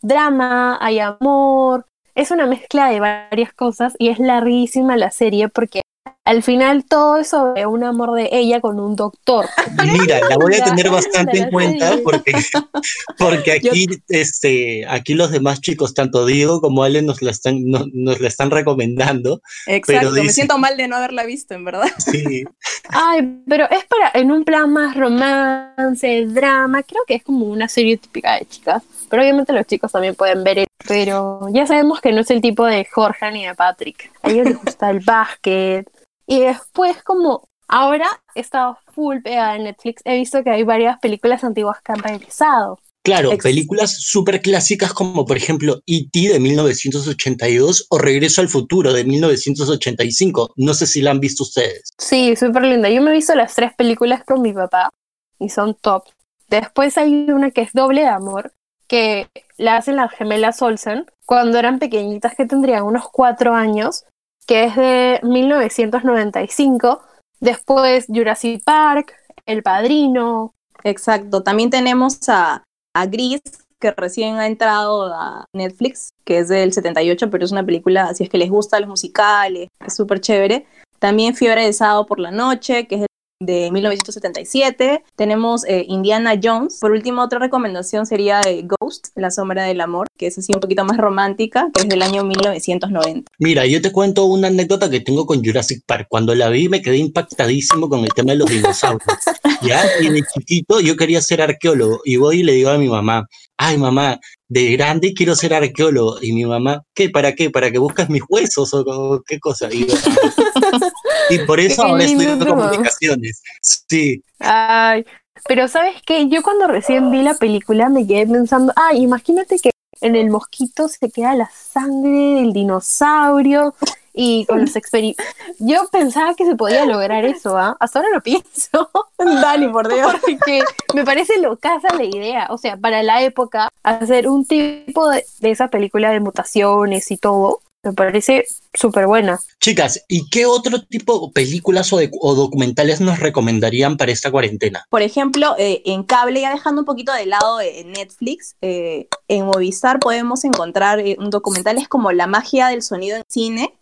drama, 0.00 0.78
hay 0.80 1.00
amor, 1.00 1.86
es 2.14 2.30
una 2.30 2.46
mezcla 2.46 2.88
de 2.88 3.00
varias 3.00 3.52
cosas 3.52 3.94
y 3.98 4.10
es 4.10 4.20
larguísima 4.20 4.96
la 4.96 5.10
serie 5.10 5.48
porque 5.48 5.80
al 6.26 6.42
final 6.42 6.84
todo 6.84 7.18
es 7.18 7.28
sobre 7.28 7.66
un 7.66 7.84
amor 7.84 8.12
de 8.14 8.30
ella 8.32 8.60
con 8.60 8.80
un 8.80 8.96
doctor. 8.96 9.46
Mira, 9.84 10.20
la 10.28 10.36
voy 10.36 10.54
a 10.54 10.64
tener 10.64 10.88
bastante 10.90 11.38
en 11.38 11.50
cuenta 11.50 11.96
porque, 12.02 12.32
porque 13.18 13.52
aquí, 13.52 13.86
este, 14.08 14.86
aquí 14.88 15.14
los 15.14 15.30
demás 15.30 15.60
chicos, 15.60 15.92
tanto 15.92 16.24
Diego 16.24 16.60
como 16.62 16.82
Ale, 16.82 17.02
nos 17.02 17.20
la 17.20 17.30
están, 17.30 17.64
nos, 17.66 17.86
nos 17.92 18.20
la 18.20 18.28
están 18.28 18.50
recomendando. 18.50 19.42
Exacto, 19.66 20.12
me 20.12 20.22
dice- 20.22 20.32
siento 20.34 20.56
mal 20.58 20.76
de 20.78 20.88
no 20.88 20.96
haberla 20.96 21.24
visto, 21.24 21.54
en 21.54 21.64
verdad. 21.64 21.88
Sí, 21.98 22.44
Ay, 22.90 23.40
pero 23.48 23.64
es 23.70 23.84
para 23.84 24.10
en 24.14 24.30
un 24.30 24.44
plan 24.44 24.72
más 24.72 24.96
romance, 24.96 26.26
drama, 26.26 26.82
creo 26.82 27.02
que 27.06 27.14
es 27.14 27.22
como 27.22 27.46
una 27.46 27.68
serie 27.68 27.96
típica 27.96 28.38
de 28.38 28.46
chicas. 28.46 28.82
Pero 29.08 29.22
obviamente 29.22 29.52
los 29.52 29.66
chicos 29.66 29.92
también 29.92 30.14
pueden 30.14 30.42
ver 30.44 30.58
eso. 30.58 30.68
Pero 30.88 31.46
ya 31.52 31.66
sabemos 31.66 32.00
que 32.00 32.12
no 32.12 32.20
es 32.20 32.30
el 32.30 32.40
tipo 32.40 32.64
de 32.66 32.84
Jorge 32.84 33.30
ni 33.32 33.46
de 33.46 33.54
Patrick. 33.54 34.10
A 34.22 34.30
ellos 34.30 34.46
les 34.46 34.62
gusta 34.62 34.90
el 34.90 35.00
básquet. 35.00 35.86
Y 36.26 36.40
después 36.40 37.02
como 37.02 37.48
ahora 37.68 38.06
he 38.34 38.40
estado 38.40 38.78
full 38.94 39.18
pegada 39.22 39.56
en 39.56 39.64
Netflix, 39.64 40.02
he 40.04 40.16
visto 40.16 40.42
que 40.42 40.50
hay 40.50 40.62
varias 40.62 40.98
películas 41.00 41.44
antiguas 41.44 41.78
que 41.82 41.92
han 41.92 42.02
regresado. 42.02 42.78
claro, 43.02 43.32
Ex- 43.32 43.42
películas 43.42 43.96
súper 44.00 44.40
clásicas 44.40 44.92
como 44.94 45.26
por 45.26 45.36
ejemplo 45.36 45.80
E.T. 45.86 46.28
de 46.32 46.40
1982 46.40 47.86
o 47.90 47.98
Regreso 47.98 48.40
al 48.40 48.48
Futuro 48.48 48.92
de 48.92 49.04
1985. 49.04 50.52
No 50.56 50.74
sé 50.74 50.86
si 50.86 51.00
la 51.02 51.10
han 51.10 51.20
visto 51.20 51.42
ustedes. 51.42 51.90
Sí, 51.98 52.34
súper 52.36 52.62
linda. 52.62 52.88
Yo 52.88 53.02
me 53.02 53.10
he 53.10 53.14
visto 53.14 53.34
las 53.34 53.54
tres 53.54 53.72
películas 53.74 54.24
con 54.24 54.42
mi 54.42 54.52
papá 54.52 54.90
y 55.38 55.48
son 55.48 55.74
top. 55.74 56.04
Después 56.48 56.96
hay 56.98 57.12
una 57.30 57.50
que 57.50 57.62
es 57.62 57.72
Doble 57.72 58.02
de 58.02 58.08
Amor, 58.08 58.52
que 58.86 59.28
la 59.56 59.76
hacen 59.76 59.96
las 59.96 60.12
gemelas 60.12 60.60
Olsen 60.62 61.06
cuando 61.26 61.58
eran 61.58 61.78
pequeñitas, 61.78 62.34
que 62.36 62.44
tendrían 62.46 62.84
unos 62.84 63.08
cuatro 63.10 63.54
años, 63.54 64.04
que 64.46 64.64
es 64.64 64.76
de 64.76 65.20
1995. 65.22 67.02
Después 67.40 68.06
Jurassic 68.08 68.62
Park, 68.64 69.14
El 69.46 69.62
Padrino. 69.62 70.54
Exacto, 70.82 71.42
también 71.42 71.70
tenemos 71.70 72.18
a, 72.28 72.62
a 72.94 73.06
Gris, 73.06 73.40
que 73.80 73.90
recién 73.90 74.36
ha 74.36 74.46
entrado 74.46 75.12
a 75.12 75.46
Netflix, 75.54 76.10
que 76.24 76.38
es 76.38 76.48
del 76.48 76.72
78, 76.72 77.30
pero 77.30 77.44
es 77.44 77.52
una 77.52 77.64
película, 77.64 78.14
si 78.14 78.24
es 78.24 78.30
que 78.30 78.38
les 78.38 78.50
gusta 78.50 78.80
los 78.80 78.88
musicales, 78.88 79.68
es 79.84 79.94
súper 79.94 80.20
chévere. 80.20 80.66
También 80.98 81.34
Fiebre 81.34 81.66
de 81.66 81.72
Sábado 81.72 82.06
por 82.06 82.18
la 82.18 82.30
Noche, 82.30 82.86
que 82.86 82.94
es 82.96 83.06
de 83.40 83.70
1977. 83.70 85.02
Tenemos 85.16 85.64
eh, 85.66 85.84
Indiana 85.88 86.38
Jones. 86.40 86.78
Por 86.80 86.92
último, 86.92 87.22
otra 87.22 87.38
recomendación 87.38 88.06
sería 88.06 88.40
eh, 88.46 88.64
Ghost, 88.64 89.08
La 89.14 89.30
Sombra 89.30 89.64
del 89.64 89.80
Amor, 89.80 90.06
que 90.16 90.28
es 90.28 90.38
así 90.38 90.52
un 90.54 90.60
poquito 90.60 90.84
más 90.84 90.96
romántica, 90.96 91.68
que 91.74 91.82
es 91.82 91.88
del 91.88 92.02
año 92.02 92.24
1990. 92.24 93.30
Mira, 93.38 93.66
yo 93.66 93.82
te 93.82 93.92
cuento 93.92 94.24
una 94.24 94.48
anécdota 94.48 94.90
que 94.90 95.00
tengo 95.00 95.26
con 95.26 95.44
Jurassic 95.44 95.82
Park. 95.86 96.06
Cuando 96.08 96.34
la 96.34 96.48
vi 96.48 96.68
me 96.68 96.82
quedé 96.82 96.98
impactadísimo 96.98 97.88
con 97.88 98.00
el 98.00 98.12
tema 98.14 98.32
de 98.32 98.38
los 98.38 98.50
dinosaurios. 98.50 99.18
¿ya? 99.62 99.84
Y 100.00 100.08
de 100.08 100.22
chiquito 100.22 100.80
yo 100.80 100.96
quería 100.96 101.20
ser 101.20 101.42
arqueólogo 101.42 102.00
y 102.04 102.16
voy 102.16 102.40
y 102.40 102.42
le 102.42 102.52
digo 102.52 102.70
a 102.70 102.78
mi 102.78 102.88
mamá, 102.88 103.26
ay 103.56 103.78
mamá, 103.78 104.18
de 104.48 104.72
grande 104.72 105.14
quiero 105.14 105.34
ser 105.34 105.54
arqueólogo. 105.54 106.18
Y 106.22 106.32
mi 106.32 106.44
mamá, 106.44 106.82
¿qué? 106.94 107.10
¿Para 107.10 107.34
qué? 107.34 107.50
¿Para 107.50 107.70
que 107.70 107.78
busques 107.78 108.08
mis 108.08 108.22
huesos 108.28 108.72
o, 108.74 109.22
qué 109.26 109.38
cosa? 109.38 109.68
Y, 109.72 109.86
yo, 109.86 109.94
y 111.30 111.38
por 111.40 111.60
eso 111.60 111.82
Qué 111.82 111.88
ahora 111.88 112.04
estoy 112.04 112.26
en 112.26 112.38
comunicaciones. 112.38 113.42
Sí, 113.62 114.22
Ay, 114.38 115.04
pero 115.46 115.68
¿sabes 115.68 115.96
qué? 116.06 116.28
Yo 116.28 116.42
cuando 116.42 116.66
recién 116.66 117.10
vi 117.10 117.22
la 117.22 117.34
película 117.34 117.88
me 117.88 118.06
quedé 118.06 118.26
pensando, 118.26 118.72
ay, 118.76 119.02
imagínate 119.02 119.58
que 119.58 119.73
en 120.04 120.16
el 120.16 120.28
mosquito 120.28 120.86
se 120.86 121.10
queda 121.10 121.34
la 121.34 121.50
sangre 121.50 122.34
del 122.34 122.52
dinosaurio 122.52 123.74
y 124.12 124.44
con 124.44 124.60
los 124.60 124.76
experimentos. 124.76 125.24
Yo 125.58 125.88
pensaba 125.90 126.34
que 126.34 126.44
se 126.44 126.54
podía 126.54 126.84
lograr 126.84 127.24
eso, 127.24 127.56
¿ah? 127.56 127.76
Hasta 127.80 127.98
ahora 127.98 128.10
lo 128.12 128.20
pienso. 128.20 128.90
Dani, 129.18 129.68
por 129.68 129.92
Dios. 129.92 130.14
Porque 130.20 130.62
me 130.94 131.04
parece 131.04 131.40
locaza 131.40 131.94
la 131.94 132.04
idea. 132.04 132.46
O 132.50 132.58
sea, 132.58 132.76
para 132.76 133.02
la 133.02 133.22
época, 133.22 133.70
hacer 133.82 134.28
un 134.28 134.44
tipo 134.44 135.08
de, 135.08 135.24
de 135.40 135.50
esa 135.50 135.68
película 135.68 136.10
de 136.10 136.20
mutaciones 136.20 137.10
y 137.10 137.16
todo, 137.16 137.60
me 137.84 137.92
parece 137.92 138.44
súper 138.72 139.06
buena. 139.06 139.38
Chicas, 139.60 140.04
¿y 140.08 140.28
qué 140.30 140.46
otro 140.46 140.82
tipo 140.82 141.26
de 141.26 141.32
películas 141.32 141.92
o, 141.92 141.98
de- 141.98 142.10
o 142.20 142.34
documentales 142.34 143.00
nos 143.00 143.20
recomendarían 143.20 143.96
para 143.96 144.12
esta 144.12 144.30
cuarentena? 144.30 144.84
Por 144.90 145.02
ejemplo, 145.02 145.54
eh, 145.58 145.82
en 145.84 146.02
cable, 146.02 146.40
ya 146.40 146.52
dejando 146.52 146.82
un 146.82 146.86
poquito 146.86 147.12
de 147.12 147.26
lado 147.26 147.60
eh, 147.60 147.84
Netflix, 147.84 148.56
eh, 148.62 149.08
en 149.28 149.46
Movistar 149.46 149.98
podemos 150.00 150.44
encontrar 150.44 151.02
un 151.18 151.30
documentales 151.30 151.88
como 151.88 152.12
La 152.12 152.26
magia 152.26 152.68
del 152.68 152.82
sonido 152.82 153.16
en 153.16 153.24
cine. 153.28 153.74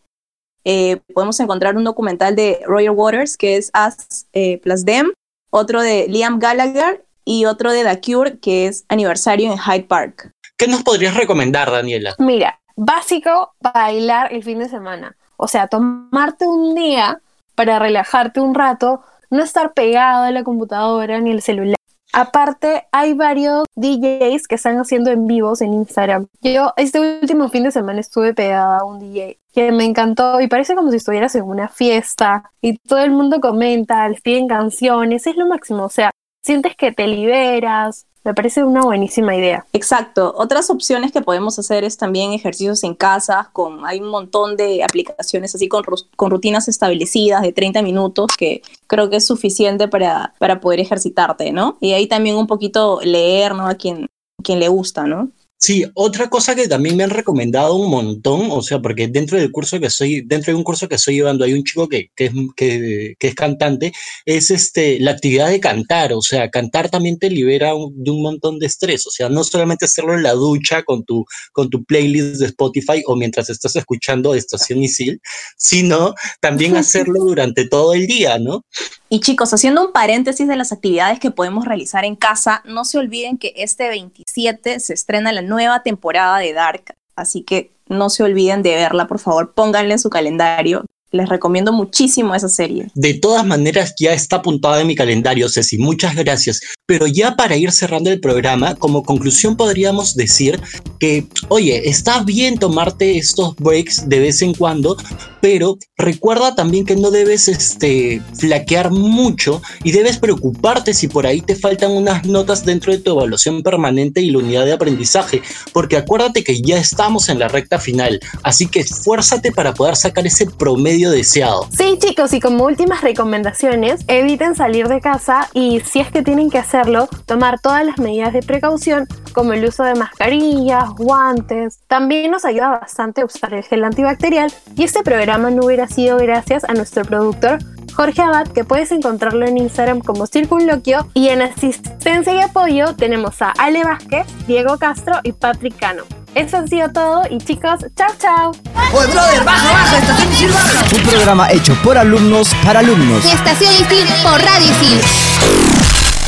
Eh, 0.65 1.01
podemos 1.12 1.41
encontrar 1.41 1.77
un 1.77 1.85
documental 1.85 2.37
de 2.37 2.61
Roger 2.67 2.91
Waters 2.93 3.37
que 3.37 3.57
es 3.57 3.73
Us 3.75 4.27
eh, 4.33 4.59
Plus 4.59 4.85
Them, 4.85 5.12
otro 5.51 5.83
de 5.83 6.07
Liam 6.09 6.38
Gallagher 6.38 7.05
y 7.25 7.45
otro 7.47 7.73
de 7.73 7.83
The 7.85 8.01
Cure 8.01 8.38
que 8.38 8.67
es 8.69 8.85
Aniversario 8.88 9.51
en 9.51 9.59
Hyde 9.59 9.85
Park. 9.85 10.31
¿Qué 10.57 10.69
nos 10.69 10.85
podrías 10.85 11.17
recomendar, 11.17 11.73
Daniela? 11.73 12.15
Mira, 12.21 12.61
básico, 12.77 13.55
bailar 13.61 14.33
el 14.33 14.43
fin 14.43 14.59
de 14.59 14.69
semana. 14.69 15.17
O 15.37 15.49
sea, 15.49 15.67
tomarte 15.67 16.47
un 16.47 16.75
día 16.75 17.21
para 17.55 17.79
relajarte 17.79 18.41
un 18.41 18.55
rato, 18.55 19.03
no 19.31 19.43
estar 19.43 19.73
pegado 19.73 20.25
a 20.25 20.31
la 20.31 20.45
computadora 20.45 21.21
ni 21.21 21.31
el 21.31 21.43
celular. 21.43 21.77
Aparte, 22.15 22.87
hay 22.93 23.15
varios 23.15 23.65
DJs 23.75 24.47
que 24.47 24.57
están 24.57 24.77
haciendo 24.77 25.11
en 25.11 25.27
vivos 25.27 25.63
en 25.63 25.73
Instagram. 25.73 26.27
Yo 26.43 26.75
este 26.77 27.01
último 27.01 27.49
fin 27.49 27.63
de 27.63 27.71
semana 27.71 28.01
estuve 28.01 28.35
pegada 28.35 28.81
a 28.81 28.85
un 28.85 29.01
DJ 29.01 29.39
que 29.55 29.73
me 29.73 29.85
encantó 29.85 30.41
y 30.41 30.47
parece 30.47 30.75
como 30.75 30.91
si 30.91 30.99
estuvieras 30.99 31.35
en 31.35 31.45
una 31.45 31.69
fiesta 31.69 32.51
y 32.61 32.77
todo 32.77 32.99
el 32.99 33.13
mundo 33.13 33.41
comenta, 33.41 34.07
les 34.09 34.21
piden 34.21 34.47
canciones, 34.47 35.27
es 35.27 35.37
lo 35.37 35.47
máximo. 35.47 35.85
O 35.85 35.89
sea, 35.89 36.11
sientes 36.43 36.77
que 36.77 36.93
te 36.93 37.07
liberas. 37.07 38.07
Me 38.25 38.35
parece 38.35 38.63
una 38.63 38.83
buenísima 38.83 39.35
idea. 39.35 39.67
Exacto. 39.73 40.33
Otras 40.37 40.71
opciones 40.71 41.11
que 41.11 41.23
podemos 41.23 41.59
hacer 41.59 41.83
es 41.83 41.97
también 41.97 42.33
ejercicios 42.33 42.85
en 42.85 42.95
casa. 42.95 43.51
Con, 43.53 43.85
hay 43.85 43.99
un 43.99 44.11
montón 44.11 44.57
de 44.57 44.85
aplicaciones 44.85 45.55
así 45.55 45.67
con, 45.69 45.83
con 46.15 46.31
rutinas 46.31 46.69
establecidas 46.69 47.43
de 47.43 47.53
30 47.53 47.83
minutos 47.83 48.29
que 48.39 48.63
creo 48.87 49.11
que 49.11 49.17
es 49.17 49.27
suficiente 49.27 49.89
para, 49.89 50.35
para 50.39 50.61
poder 50.61 50.79
ejercitarte, 50.79 51.51
¿no? 51.51 51.79
Y 51.81 51.95
ahí 51.95 52.07
también 52.07 52.37
un 52.37 52.47
poquito 52.47 53.01
leer, 53.03 53.57
¿no? 53.57 53.67
A 53.67 53.75
quien, 53.75 54.07
quien 54.45 54.61
le 54.61 54.69
gusta, 54.69 55.05
¿no? 55.05 55.31
Sí, 55.64 55.85
otra 55.94 56.29
cosa 56.29 56.57
que 56.57 56.66
también 56.66 56.96
me 56.96 57.05
han 57.05 57.11
recomendado 57.11 57.77
un 57.77 57.88
montón, 57.88 58.48
o 58.51 58.62
sea, 58.62 58.81
porque 58.81 59.07
dentro 59.07 59.38
del 59.38 59.53
curso 59.53 59.79
que 59.79 59.87
estoy, 59.87 60.22
dentro 60.27 60.53
de 60.53 60.57
un 60.57 60.64
curso 60.64 60.88
que 60.88 60.96
estoy 60.96 61.14
llevando, 61.14 61.44
hay 61.44 61.53
un 61.53 61.62
chico 61.62 61.88
que, 61.88 62.09
que 62.16 62.25
es, 62.27 62.33
que, 62.57 63.14
que 63.16 63.29
es 63.29 63.35
cantante, 63.37 63.92
es 64.27 64.51
este, 64.51 64.98
la 64.98 65.12
actividad 65.12 65.51
de 65.51 65.61
cantar, 65.61 66.14
o 66.14 66.20
sea, 66.20 66.51
cantar 66.51 66.90
también 66.90 67.16
te 67.16 67.31
libera 67.31 67.77
un- 67.77 67.92
de 68.03 68.11
un 68.11 68.22
montón 68.22 68.59
de 68.59 68.66
estrés, 68.66 69.07
o 69.07 69.11
sea, 69.12 69.29
no 69.29 69.44
solamente 69.44 69.85
hacerlo 69.85 70.14
en 70.14 70.25
la 70.25 70.33
ducha 70.33 70.83
con 70.83 71.05
tu, 71.05 71.25
con 71.53 71.70
tu 71.70 71.85
playlist 71.85 72.40
de 72.40 72.46
Spotify 72.46 73.05
o 73.07 73.14
mientras 73.14 73.48
estás 73.48 73.77
escuchando 73.77 74.35
Estación 74.35 74.83
Isil, 74.83 75.20
sino 75.57 76.12
también 76.40 76.75
hacerlo 76.77 77.20
durante 77.22 77.68
todo 77.68 77.94
el 77.94 78.09
día, 78.09 78.37
¿no? 78.40 78.64
Y 79.12 79.20
chicos, 79.20 79.53
haciendo 79.53 79.85
un 79.85 79.92
paréntesis 79.92 80.48
de 80.48 80.57
las 80.57 80.72
actividades 80.72 81.20
que 81.20 81.31
podemos 81.31 81.66
realizar 81.66 82.07
en 82.07 82.16
casa, 82.16 82.62
no 82.64 82.87
se 82.87 82.96
olviden 82.96 83.37
que 83.37 83.53
este 83.57 83.90
27 83.90 84.81
se 84.81 84.94
estrena 84.94 85.33
la 85.33 85.42
nueva 85.42 85.83
temporada 85.83 86.38
de 86.38 86.55
Dark, 86.55 86.96
así 87.14 87.42
que 87.42 87.72
no 87.88 88.09
se 88.09 88.22
olviden 88.22 88.62
de 88.62 88.75
verla, 88.75 89.07
por 89.09 89.18
favor, 89.18 89.53
pónganla 89.53 89.92
en 89.92 89.98
su 89.98 90.09
calendario. 90.09 90.87
Les 91.12 91.29
recomiendo 91.29 91.72
muchísimo 91.72 92.35
esa 92.35 92.48
serie. 92.48 92.87
De 92.94 93.14
todas 93.14 93.46
maneras, 93.46 93.94
ya 93.98 94.14
está 94.14 94.37
apuntada 94.37 94.81
en 94.81 94.87
mi 94.87 94.94
calendario, 94.94 95.48
Ceci. 95.48 95.77
Muchas 95.79 96.16
gracias. 96.16 96.61
Pero 96.87 97.07
ya 97.07 97.37
para 97.37 97.57
ir 97.57 97.70
cerrando 97.70 98.11
el 98.11 98.18
programa, 98.18 98.75
como 98.75 99.03
conclusión 99.03 99.57
podríamos 99.57 100.16
decir 100.16 100.61
que, 100.98 101.27
oye, 101.48 101.88
está 101.88 102.22
bien 102.22 102.59
tomarte 102.59 103.18
estos 103.18 103.55
breaks 103.57 104.09
de 104.09 104.20
vez 104.20 104.40
en 104.42 104.55
cuando, 104.55 104.96
pero 105.40 105.77
recuerda 105.98 106.55
también 106.55 106.87
que 106.87 106.96
no 106.96 107.11
debes 107.11 107.48
este, 107.48 108.22
flaquear 108.38 108.90
mucho 108.90 109.61
y 109.85 109.92
debes 109.92 110.18
preocuparte 110.18 110.94
si 110.94 111.09
por 111.09 111.27
ahí 111.27 111.40
te 111.40 111.57
faltan 111.57 111.90
unas 111.90 112.25
notas 112.25 112.64
dentro 112.64 112.92
de 112.92 112.98
tu 112.98 113.11
evaluación 113.11 113.62
permanente 113.62 114.20
y 114.22 114.31
la 114.31 114.38
unidad 114.38 114.64
de 114.64 114.72
aprendizaje, 114.72 115.42
porque 115.72 115.96
acuérdate 115.96 116.44
que 116.44 116.61
ya 116.62 116.79
estamos 116.79 117.29
en 117.29 117.38
la 117.38 117.48
recta 117.48 117.79
final, 117.79 118.20
así 118.42 118.66
que 118.66 118.81
esfuérzate 118.81 119.53
para 119.53 119.75
poder 119.75 119.96
sacar 119.96 120.27
ese 120.27 120.46
promedio 120.46 121.02
deseado. 121.11 121.67
Sí, 121.77 121.99
chicos, 121.99 122.33
y 122.33 122.41
como 122.41 122.65
últimas 122.65 123.01
recomendaciones, 123.01 124.01
eviten 124.09 124.55
salir 124.55 124.88
de 124.88 125.01
casa 125.01 125.49
y 125.53 125.81
si 125.81 126.01
es 126.01 126.11
que 126.11 126.23
tienen 126.23 126.51
que 126.51 126.59
hacerlo, 126.59 127.09
tomar 127.27 127.61
todas 127.61 127.85
las 127.85 127.99
medidas 127.99 128.33
de 128.33 128.43
precaución, 128.43 129.07
como 129.33 129.53
el 129.53 129.65
uso 129.65 129.85
de 129.85 129.95
mascarillas, 129.95 130.91
guantes. 130.91 131.81
También 131.88 132.31
nos 132.31 132.45
ayuda 132.45 132.69
bastante 132.81 133.25
usar 133.25 133.55
el 133.55 133.65
gel 133.65 133.85
antibacterial 133.85 134.53
y 134.77 134.85
este 134.85 135.03
programa 135.03 135.51
no 135.51 135.67
hubiera 135.67 135.88
sido 135.88 136.19
gracias 136.19 136.65
a 136.65 136.75
nuestro 136.75 137.05
productor 137.05 137.59
Jorge 137.95 138.23
Abad, 138.23 138.49
que 138.49 138.65
puedes 138.65 138.91
encontrarlo 138.91 139.47
en 139.47 139.59
Instagram 139.59 140.01
como 140.01 140.27
Circunloquio. 140.27 141.09
Y 141.15 141.29
en 141.29 141.43
asistencia 141.43 142.35
y 142.35 142.41
apoyo 142.41 142.97
tenemos 142.97 143.43
a 143.43 143.51
Ale 143.51 143.85
Vázquez, 143.85 144.27
Diego 144.47 144.79
Castro 144.79 145.21
y 145.23 145.33
Patrick 145.33 145.79
Cano. 145.79 146.05
Eso 146.35 146.57
ha 146.57 146.66
sido 146.66 146.90
todo 146.90 147.25
y 147.31 147.37
chicos, 147.38 147.81
chao 147.95 148.09
chao. 148.18 148.53
Oye, 148.95 149.12
brother, 149.12 149.45
baja, 149.45 149.73
baja, 149.73 149.99
estación 149.99 150.33
Isil, 150.33 150.51
baja. 150.51 150.85
Un 150.97 151.03
programa 151.03 151.53
hecho 151.53 151.75
por 151.85 151.99
alumnos 151.99 152.55
para 152.64 152.81
alumnos. 152.81 153.23
Estación 153.27 153.71
Isil 153.75 154.09
por 154.23 154.40
Radio 154.40 154.71
Isil. 154.71 154.99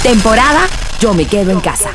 Temporada 0.02 0.66
Yo 1.00 1.14
me 1.14 1.24
quedo 1.26 1.52
en 1.52 1.60
casa. 1.60 1.90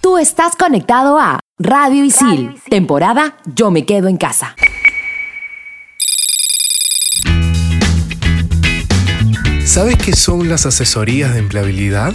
Tú 0.00 0.16
estás 0.16 0.56
conectado 0.56 1.18
a 1.18 1.40
Radio 1.58 2.02
Isil. 2.02 2.58
Temporada 2.70 3.36
Yo 3.44 3.70
me 3.70 3.84
quedo 3.84 4.08
en 4.08 4.16
casa. 4.16 4.56
¿Sabes 9.66 9.98
qué 9.98 10.16
son 10.16 10.48
las 10.48 10.64
asesorías 10.64 11.34
de 11.34 11.40
empleabilidad? 11.40 12.14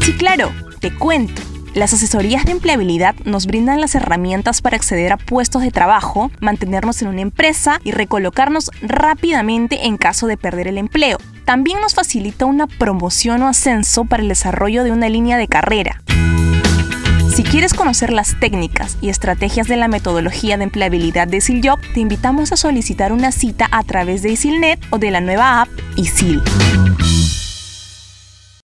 Sí, 0.00 0.16
claro, 0.16 0.54
te 0.80 0.94
cuento. 0.94 1.49
Las 1.74 1.92
asesorías 1.92 2.44
de 2.44 2.52
empleabilidad 2.52 3.14
nos 3.24 3.46
brindan 3.46 3.80
las 3.80 3.94
herramientas 3.94 4.60
para 4.60 4.76
acceder 4.76 5.12
a 5.12 5.16
puestos 5.16 5.62
de 5.62 5.70
trabajo, 5.70 6.32
mantenernos 6.40 7.00
en 7.00 7.08
una 7.08 7.20
empresa 7.20 7.80
y 7.84 7.92
recolocarnos 7.92 8.72
rápidamente 8.82 9.86
en 9.86 9.96
caso 9.96 10.26
de 10.26 10.36
perder 10.36 10.66
el 10.66 10.78
empleo. 10.78 11.18
También 11.44 11.80
nos 11.80 11.94
facilita 11.94 12.44
una 12.44 12.66
promoción 12.66 13.42
o 13.42 13.48
ascenso 13.48 14.04
para 14.04 14.22
el 14.22 14.28
desarrollo 14.28 14.82
de 14.82 14.90
una 14.90 15.08
línea 15.08 15.36
de 15.36 15.46
carrera. 15.46 16.02
Si 17.32 17.44
quieres 17.44 17.72
conocer 17.72 18.12
las 18.12 18.38
técnicas 18.40 18.98
y 19.00 19.08
estrategias 19.08 19.68
de 19.68 19.76
la 19.76 19.86
metodología 19.86 20.56
de 20.56 20.64
empleabilidad 20.64 21.28
de 21.28 21.36
ISILJOB, 21.36 21.78
te 21.94 22.00
invitamos 22.00 22.50
a 22.50 22.56
solicitar 22.56 23.12
una 23.12 23.30
cita 23.30 23.68
a 23.70 23.84
través 23.84 24.22
de 24.22 24.32
ISILNET 24.32 24.80
o 24.90 24.98
de 24.98 25.12
la 25.12 25.20
nueva 25.20 25.62
app 25.62 25.68
ISIL. 25.94 26.42